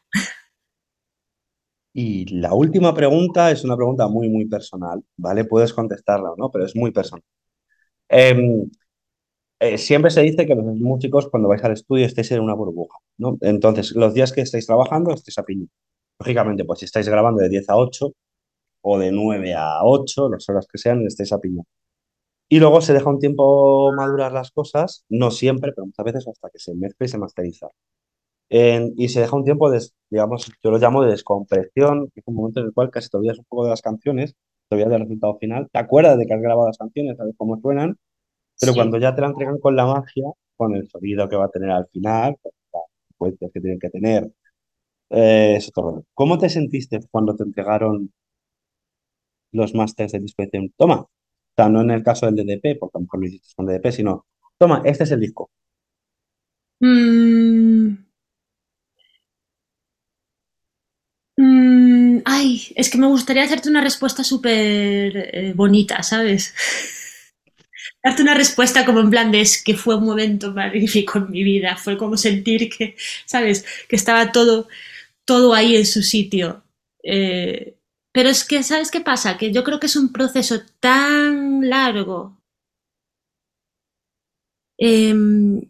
Y 1.94 2.26
la 2.34 2.54
última 2.54 2.94
pregunta 2.94 3.50
es 3.50 3.64
una 3.64 3.76
pregunta 3.76 4.08
muy, 4.08 4.28
muy 4.28 4.46
personal, 4.46 5.02
¿vale? 5.16 5.44
Puedes 5.44 5.72
contestarla 5.74 6.32
o 6.32 6.36
no, 6.36 6.50
pero 6.50 6.64
es 6.64 6.74
muy 6.76 6.90
personal. 6.90 7.22
Em, 8.08 8.70
eh, 9.60 9.78
siempre 9.78 10.10
se 10.10 10.22
dice 10.22 10.46
que 10.46 10.54
los 10.54 10.64
músicos 10.76 11.28
cuando 11.30 11.48
vais 11.48 11.62
al 11.64 11.72
estudio 11.72 12.06
estéis 12.06 12.32
en 12.32 12.40
una 12.42 12.54
burbuja, 12.54 12.98
¿no? 13.18 13.38
Entonces, 13.42 13.92
los 13.96 14.14
días 14.14 14.32
que 14.32 14.42
estáis 14.42 14.66
trabajando 14.66 15.12
estéis 15.14 15.38
a 15.38 15.44
piña. 15.44 15.66
Lógicamente, 16.20 16.64
pues 16.64 16.80
si 16.80 16.86
estáis 16.86 17.08
grabando 17.08 17.42
de 17.42 17.48
10 17.50 17.68
a 17.70 17.76
8 17.76 18.12
o 18.82 18.98
de 18.98 19.12
9 19.12 19.54
a 19.54 19.84
8, 19.84 20.30
las 20.30 20.48
horas 20.48 20.66
que 20.70 20.78
sean, 20.78 21.06
estéis 21.06 21.32
a 21.32 21.40
piña. 21.40 21.62
Y 22.48 22.60
luego 22.60 22.80
se 22.82 22.92
deja 22.92 23.10
un 23.10 23.18
tiempo 23.18 23.92
madurar 23.94 24.32
las 24.32 24.50
cosas, 24.52 25.04
no 25.08 25.30
siempre, 25.30 25.72
pero 25.74 25.86
muchas 25.86 26.04
veces 26.04 26.28
hasta 26.28 26.50
que 26.50 26.58
se 26.58 26.74
mezcle 26.74 27.06
y 27.06 27.08
se 27.08 27.18
masteriza. 27.18 27.68
Y 28.52 29.08
se 29.08 29.20
deja 29.20 29.34
un 29.34 29.44
tiempo, 29.44 29.70
de, 29.70 29.80
digamos, 30.10 30.52
yo 30.62 30.70
lo 30.70 30.78
llamo 30.78 31.02
de 31.02 31.10
descompresión, 31.10 32.08
que 32.12 32.20
es 32.20 32.26
un 32.26 32.34
momento 32.34 32.60
en 32.60 32.66
el 32.66 32.72
cual 32.74 32.90
casi 32.90 33.08
te 33.08 33.16
olvidas 33.16 33.38
un 33.38 33.46
poco 33.46 33.64
de 33.64 33.70
las 33.70 33.80
canciones, 33.80 34.34
te 34.68 34.76
olvidas 34.76 34.90
del 34.90 35.00
resultado 35.00 35.38
final, 35.38 35.68
te 35.72 35.78
acuerdas 35.78 36.18
de 36.18 36.26
que 36.26 36.34
has 36.34 36.40
grabado 36.42 36.66
las 36.66 36.76
canciones, 36.76 37.16
sabes 37.16 37.34
cómo 37.38 37.58
suenan, 37.60 37.96
pero 38.60 38.74
cuando 38.74 38.98
ya 38.98 39.14
te 39.14 39.22
la 39.22 39.28
entregan 39.28 39.58
con 39.58 39.74
la 39.74 39.86
magia, 39.86 40.24
con 40.56 40.74
el 40.76 40.88
sonido 40.88 41.28
que 41.28 41.36
va 41.36 41.46
a 41.46 41.48
tener 41.48 41.70
al 41.70 41.86
final, 41.88 42.36
pues, 43.16 43.34
las 43.40 43.50
que 43.52 43.60
tienen 43.60 43.78
que 43.78 43.90
tener, 43.90 44.30
eh, 45.10 45.54
eso 45.56 45.70
todo. 45.74 46.04
¿Cómo 46.14 46.38
te 46.38 46.48
sentiste 46.50 47.00
cuando 47.10 47.34
te 47.36 47.44
entregaron 47.44 48.12
los 49.52 49.74
másteres 49.74 50.12
de 50.12 50.20
disco? 50.20 50.44
toma, 50.76 51.00
o 51.00 51.08
sea, 51.56 51.68
no 51.68 51.80
en 51.82 51.90
el 51.90 52.02
caso 52.02 52.26
del 52.26 52.36
DDP, 52.36 52.78
porque 52.78 52.98
a 52.98 53.00
lo 53.00 53.02
mejor 53.04 53.20
lo 53.20 53.26
hiciste 53.26 53.54
con 53.56 53.66
DDP, 53.66 53.92
sino, 53.92 54.26
toma, 54.58 54.82
este 54.84 55.04
es 55.04 55.10
el 55.12 55.20
disco. 55.20 55.50
Mm. 56.80 57.31
Es 62.76 62.90
que 62.90 62.98
me 62.98 63.06
gustaría 63.06 63.44
hacerte 63.44 63.68
una 63.68 63.80
respuesta 63.80 64.24
súper 64.24 65.16
eh, 65.32 65.52
bonita, 65.54 66.02
¿sabes? 66.02 66.54
darte 68.02 68.22
una 68.22 68.34
respuesta 68.34 68.84
como 68.84 69.00
en 69.00 69.10
plan 69.10 69.30
de 69.32 69.40
es 69.40 69.62
que 69.62 69.76
fue 69.76 69.96
un 69.96 70.04
momento 70.04 70.52
magnífico 70.52 71.18
en 71.18 71.30
mi 71.30 71.44
vida, 71.44 71.76
fue 71.76 71.96
como 71.96 72.16
sentir 72.16 72.68
que, 72.68 72.96
¿sabes? 73.26 73.64
Que 73.88 73.96
estaba 73.96 74.32
todo, 74.32 74.68
todo 75.24 75.54
ahí 75.54 75.76
en 75.76 75.86
su 75.86 76.02
sitio. 76.02 76.64
Eh, 77.02 77.76
pero 78.12 78.28
es 78.28 78.44
que, 78.44 78.62
¿sabes 78.62 78.90
qué 78.90 79.00
pasa? 79.00 79.38
Que 79.38 79.52
yo 79.52 79.64
creo 79.64 79.80
que 79.80 79.86
es 79.86 79.96
un 79.96 80.12
proceso 80.12 80.60
tan 80.80 81.68
largo. 81.68 82.36
Em, 84.78 85.60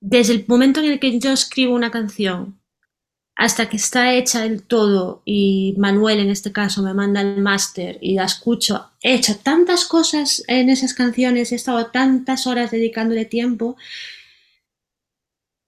desde 0.00 0.34
el 0.34 0.44
momento 0.48 0.80
en 0.80 0.86
el 0.92 1.00
que 1.00 1.18
yo 1.18 1.32
escribo 1.32 1.74
una 1.74 1.90
canción 1.90 2.57
hasta 3.38 3.68
que 3.68 3.76
está 3.76 4.14
hecha 4.14 4.42
del 4.42 4.64
todo 4.64 5.22
y 5.24 5.72
Manuel 5.78 6.18
en 6.18 6.30
este 6.30 6.50
caso 6.50 6.82
me 6.82 6.92
manda 6.92 7.20
el 7.20 7.40
máster 7.40 7.96
y 8.00 8.14
la 8.14 8.24
escucho, 8.24 8.90
he 9.00 9.14
hecho 9.14 9.36
tantas 9.36 9.84
cosas 9.84 10.42
en 10.48 10.68
esas 10.68 10.92
canciones, 10.92 11.52
he 11.52 11.54
estado 11.54 11.86
tantas 11.86 12.48
horas 12.48 12.72
dedicándole 12.72 13.26
tiempo 13.26 13.76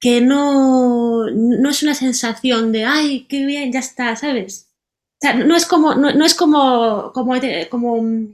que 0.00 0.20
no, 0.20 1.30
no 1.30 1.70
es 1.70 1.83
una 1.85 1.94
sensación 1.94 2.72
de, 2.72 2.87
ay, 2.87 3.26
qué 3.28 3.46
bien, 3.46 3.70
ya 3.70 3.78
está, 3.78 4.16
¿sabes? 4.16 4.68
O 5.14 5.18
sea, 5.20 5.35
no 5.35 5.54
es 5.54 5.64
como, 5.64 5.94
no, 5.94 6.24
es 6.24 6.35
como, 6.35 7.12
como, 7.14 7.35
como 7.70 8.28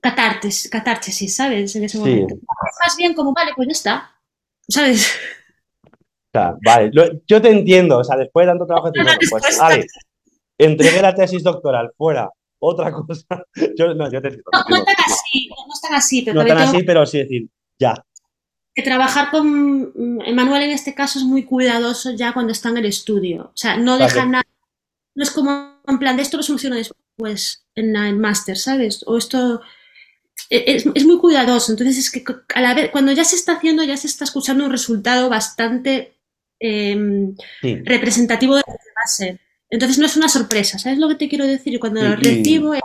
catártesis, 0.00 1.34
¿sabes? 1.34 1.76
En 1.76 1.84
ese 1.84 1.98
momento. 1.98 2.36
Más 2.82 2.96
bien 2.96 3.12
como, 3.12 3.34
vale, 3.34 3.52
pues 3.54 3.68
ya 3.68 3.72
está, 3.72 4.20
¿sabes? 4.66 5.12
Vale, 6.64 6.90
yo 7.26 7.40
te 7.40 7.50
entiendo, 7.50 7.98
o 7.98 8.04
sea, 8.04 8.16
después 8.16 8.46
de 8.46 8.52
tanto 8.52 8.66
trabajo, 8.66 8.90
pues, 9.30 9.58
vale, 9.58 9.86
entregué 10.58 11.00
la 11.00 11.14
tesis 11.14 11.42
doctoral, 11.42 11.92
fuera, 11.96 12.30
otra 12.66 12.92
cosa. 12.92 13.26
Yo, 13.76 13.94
no, 13.94 14.10
yo 14.10 14.22
te 14.22 14.28
entiendo. 14.28 14.50
No, 14.52 14.64
no 14.68 14.76
están 14.76 14.96
así, 15.06 15.48
no 15.48 15.74
están 15.74 15.94
así, 15.94 16.22
pero. 16.22 16.34
No 16.34 16.42
están 16.42 16.58
así, 16.58 16.82
pero 16.82 17.06
sí 17.06 17.18
decir, 17.18 17.48
ya. 17.78 17.94
Que 18.74 18.82
trabajar 18.82 19.30
con 19.30 19.92
Emanuel 20.24 20.62
en 20.62 20.70
este 20.70 20.94
caso 20.94 21.18
es 21.18 21.24
muy 21.24 21.44
cuidadoso 21.44 22.12
ya 22.12 22.32
cuando 22.32 22.52
está 22.52 22.70
en 22.70 22.78
el 22.78 22.86
estudio. 22.86 23.50
O 23.54 23.56
sea, 23.56 23.76
no 23.76 23.98
deja 23.98 24.24
nada. 24.24 24.44
No 25.14 25.22
es 25.22 25.30
como 25.30 25.80
en 25.86 25.98
plan 25.98 26.16
de 26.16 26.22
esto 26.22 26.38
lo 26.38 26.42
soluciono 26.42 26.74
después 26.74 27.66
en 27.76 27.94
el 27.94 28.16
máster, 28.16 28.56
¿sabes? 28.56 29.04
O 29.06 29.16
esto. 29.16 29.60
E, 30.50 30.64
es, 30.74 30.86
es, 30.94 31.06
muy 31.06 31.18
cuidadoso. 31.18 31.70
Entonces 31.70 31.98
es 31.98 32.10
que 32.10 32.24
a 32.54 32.60
la 32.60 32.74
vez, 32.74 32.90
cuando 32.90 33.12
ya 33.12 33.24
se 33.24 33.36
está 33.36 33.52
haciendo, 33.52 33.84
ya 33.84 33.96
se 33.96 34.08
está 34.08 34.24
escuchando 34.24 34.64
un 34.64 34.72
resultado 34.72 35.28
bastante 35.28 36.13
Em, 36.66 37.36
representativo 37.84 38.54
de 38.54 38.62
lo 38.66 38.72
que 38.72 38.88
va 38.96 39.02
a 39.04 39.08
ser. 39.08 39.38
Entonces 39.68 39.98
no 39.98 40.06
es 40.06 40.16
una 40.16 40.30
sorpresa, 40.30 40.78
¿sabes 40.78 40.98
lo 40.98 41.08
que 41.08 41.16
te 41.16 41.28
quiero 41.28 41.46
decir? 41.46 41.74
Y 41.74 41.78
cuando 41.78 42.00
lo 42.02 42.16
recibo 42.16 42.72
es 42.72 42.80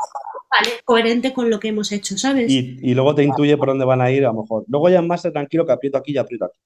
coherente 0.83 1.31
con 1.31 1.49
lo 1.49 1.61
que 1.61 1.69
hemos 1.69 1.89
hecho, 1.93 2.17
¿sabes? 2.17 2.51
Y, 2.51 2.93
luego 2.93 3.15
te 3.15 3.23
intuye 3.23 3.55
por 3.55 3.69
dónde 3.69 3.85
van 3.85 4.01
a 4.01 4.11
ir, 4.11 4.25
a 4.25 4.33
lo 4.33 4.41
mejor. 4.41 4.65
Luego 4.67 4.89
ya 4.89 5.01
más 5.01 5.21
tranquilo 5.21 5.65
que 5.65 5.71
aprieto 5.71 5.97
aquí 5.97 6.11
y 6.11 6.17
aprieto 6.17 6.45
aquí. 6.45 6.59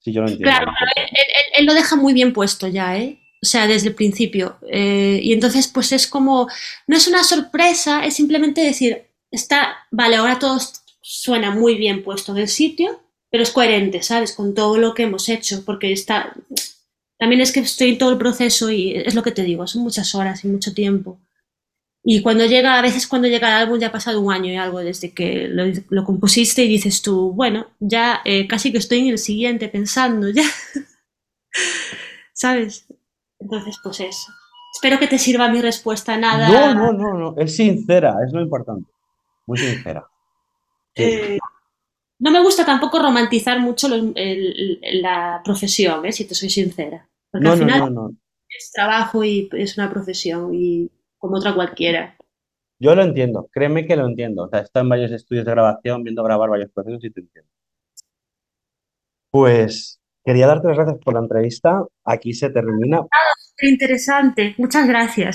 Si 0.00 0.12
yo 0.12 0.22
lo 0.22 0.28
entiendo. 0.28 0.50
Claro, 0.50 0.72
él, 1.56 1.66
lo 1.66 1.72
deja 1.72 1.94
muy 1.94 2.14
bien 2.14 2.32
puesto 2.32 2.66
ya, 2.66 2.98
¿eh? 2.98 3.20
O 3.40 3.46
sea, 3.46 3.68
desde 3.68 3.90
el 3.90 3.94
principio. 3.94 4.56
Eh, 4.68 5.20
y 5.22 5.32
entonces, 5.32 5.68
pues 5.68 5.92
es 5.92 6.08
como, 6.08 6.48
no 6.88 6.96
es 6.96 7.06
una 7.06 7.22
sorpresa, 7.22 8.04
es 8.04 8.14
simplemente 8.14 8.60
decir, 8.60 9.04
está, 9.30 9.86
vale, 9.92 10.16
ahora 10.16 10.40
todo 10.40 10.58
suena 11.00 11.52
muy 11.52 11.76
bien 11.76 12.02
puesto 12.02 12.32
en 12.32 12.38
el 12.38 12.48
sitio, 12.48 13.00
pero 13.30 13.42
es 13.42 13.50
coherente, 13.50 14.02
¿sabes? 14.02 14.34
Con 14.34 14.54
todo 14.54 14.76
lo 14.76 14.94
que 14.94 15.04
hemos 15.04 15.28
hecho, 15.28 15.64
porque 15.64 15.92
está... 15.92 16.34
También 17.18 17.40
es 17.40 17.52
que 17.52 17.60
estoy 17.60 17.90
en 17.90 17.98
todo 17.98 18.10
el 18.10 18.18
proceso 18.18 18.70
y 18.70 18.92
es 18.96 19.14
lo 19.14 19.22
que 19.22 19.30
te 19.30 19.42
digo, 19.42 19.66
son 19.66 19.82
muchas 19.82 20.14
horas 20.14 20.44
y 20.44 20.48
mucho 20.48 20.72
tiempo. 20.72 21.20
Y 22.02 22.22
cuando 22.22 22.46
llega, 22.46 22.78
a 22.78 22.82
veces 22.82 23.06
cuando 23.06 23.28
llega 23.28 23.48
el 23.48 23.62
álbum 23.62 23.78
ya 23.78 23.88
ha 23.88 23.92
pasado 23.92 24.20
un 24.20 24.32
año 24.32 24.50
y 24.50 24.56
algo 24.56 24.78
desde 24.78 25.12
que 25.12 25.48
lo, 25.48 26.04
compusiste 26.04 26.64
y 26.64 26.68
dices 26.68 27.02
tú, 27.02 27.32
bueno, 27.32 27.66
ya 27.78 28.22
eh, 28.24 28.48
casi 28.48 28.72
que 28.72 28.78
estoy 28.78 29.00
en 29.00 29.08
el 29.08 29.18
siguiente 29.18 29.68
pensando, 29.68 30.30
ya. 30.30 30.44
¿Sabes? 32.32 32.86
Entonces, 33.38 33.76
pues 33.82 34.00
eso. 34.00 34.32
Espero 34.72 34.98
que 34.98 35.08
te 35.08 35.18
sirva 35.18 35.48
mi 35.48 35.60
respuesta, 35.60 36.16
nada. 36.16 36.48
No, 36.48 36.74
no, 36.74 36.92
no, 36.92 37.18
no. 37.18 37.34
Es 37.36 37.56
sincera, 37.56 38.16
es 38.26 38.32
lo 38.32 38.40
importante. 38.40 38.90
Muy 39.46 39.58
sincera. 39.58 40.06
Eh, 40.94 41.38
no 42.20 42.30
me 42.30 42.42
gusta 42.42 42.64
tampoco 42.64 42.98
romantizar 42.98 43.58
mucho 43.60 43.88
la 43.88 45.40
profesión, 45.42 46.04
¿eh? 46.06 46.12
si 46.12 46.26
te 46.26 46.34
soy 46.34 46.50
sincera. 46.50 47.08
Porque 47.30 47.48
al 47.48 47.58
final 47.58 48.10
es 48.48 48.70
trabajo 48.72 49.24
y 49.24 49.48
es 49.52 49.78
una 49.78 49.90
profesión 49.90 50.54
y 50.54 50.90
como 51.18 51.38
otra 51.38 51.54
cualquiera. 51.54 52.16
Yo 52.78 52.94
lo 52.94 53.02
entiendo, 53.02 53.48
créeme 53.52 53.86
que 53.86 53.96
lo 53.96 54.06
entiendo. 54.06 54.44
O 54.44 54.48
sea, 54.48 54.60
he 54.60 54.62
estado 54.62 54.84
en 54.84 54.90
varios 54.90 55.12
estudios 55.12 55.44
de 55.44 55.50
grabación, 55.50 56.02
viendo 56.02 56.22
grabar 56.22 56.50
varios 56.50 56.70
procesos 56.72 57.04
y 57.04 57.10
te 57.10 57.20
entiendo. 57.20 57.50
Pues 59.30 60.00
quería 60.24 60.46
darte 60.46 60.68
las 60.68 60.76
gracias 60.76 60.98
por 61.02 61.14
la 61.14 61.20
entrevista. 61.20 61.84
Aquí 62.04 62.34
se 62.34 62.50
termina. 62.50 63.00
interesante. 63.62 64.54
Muchas 64.58 64.86
gracias. 64.86 65.28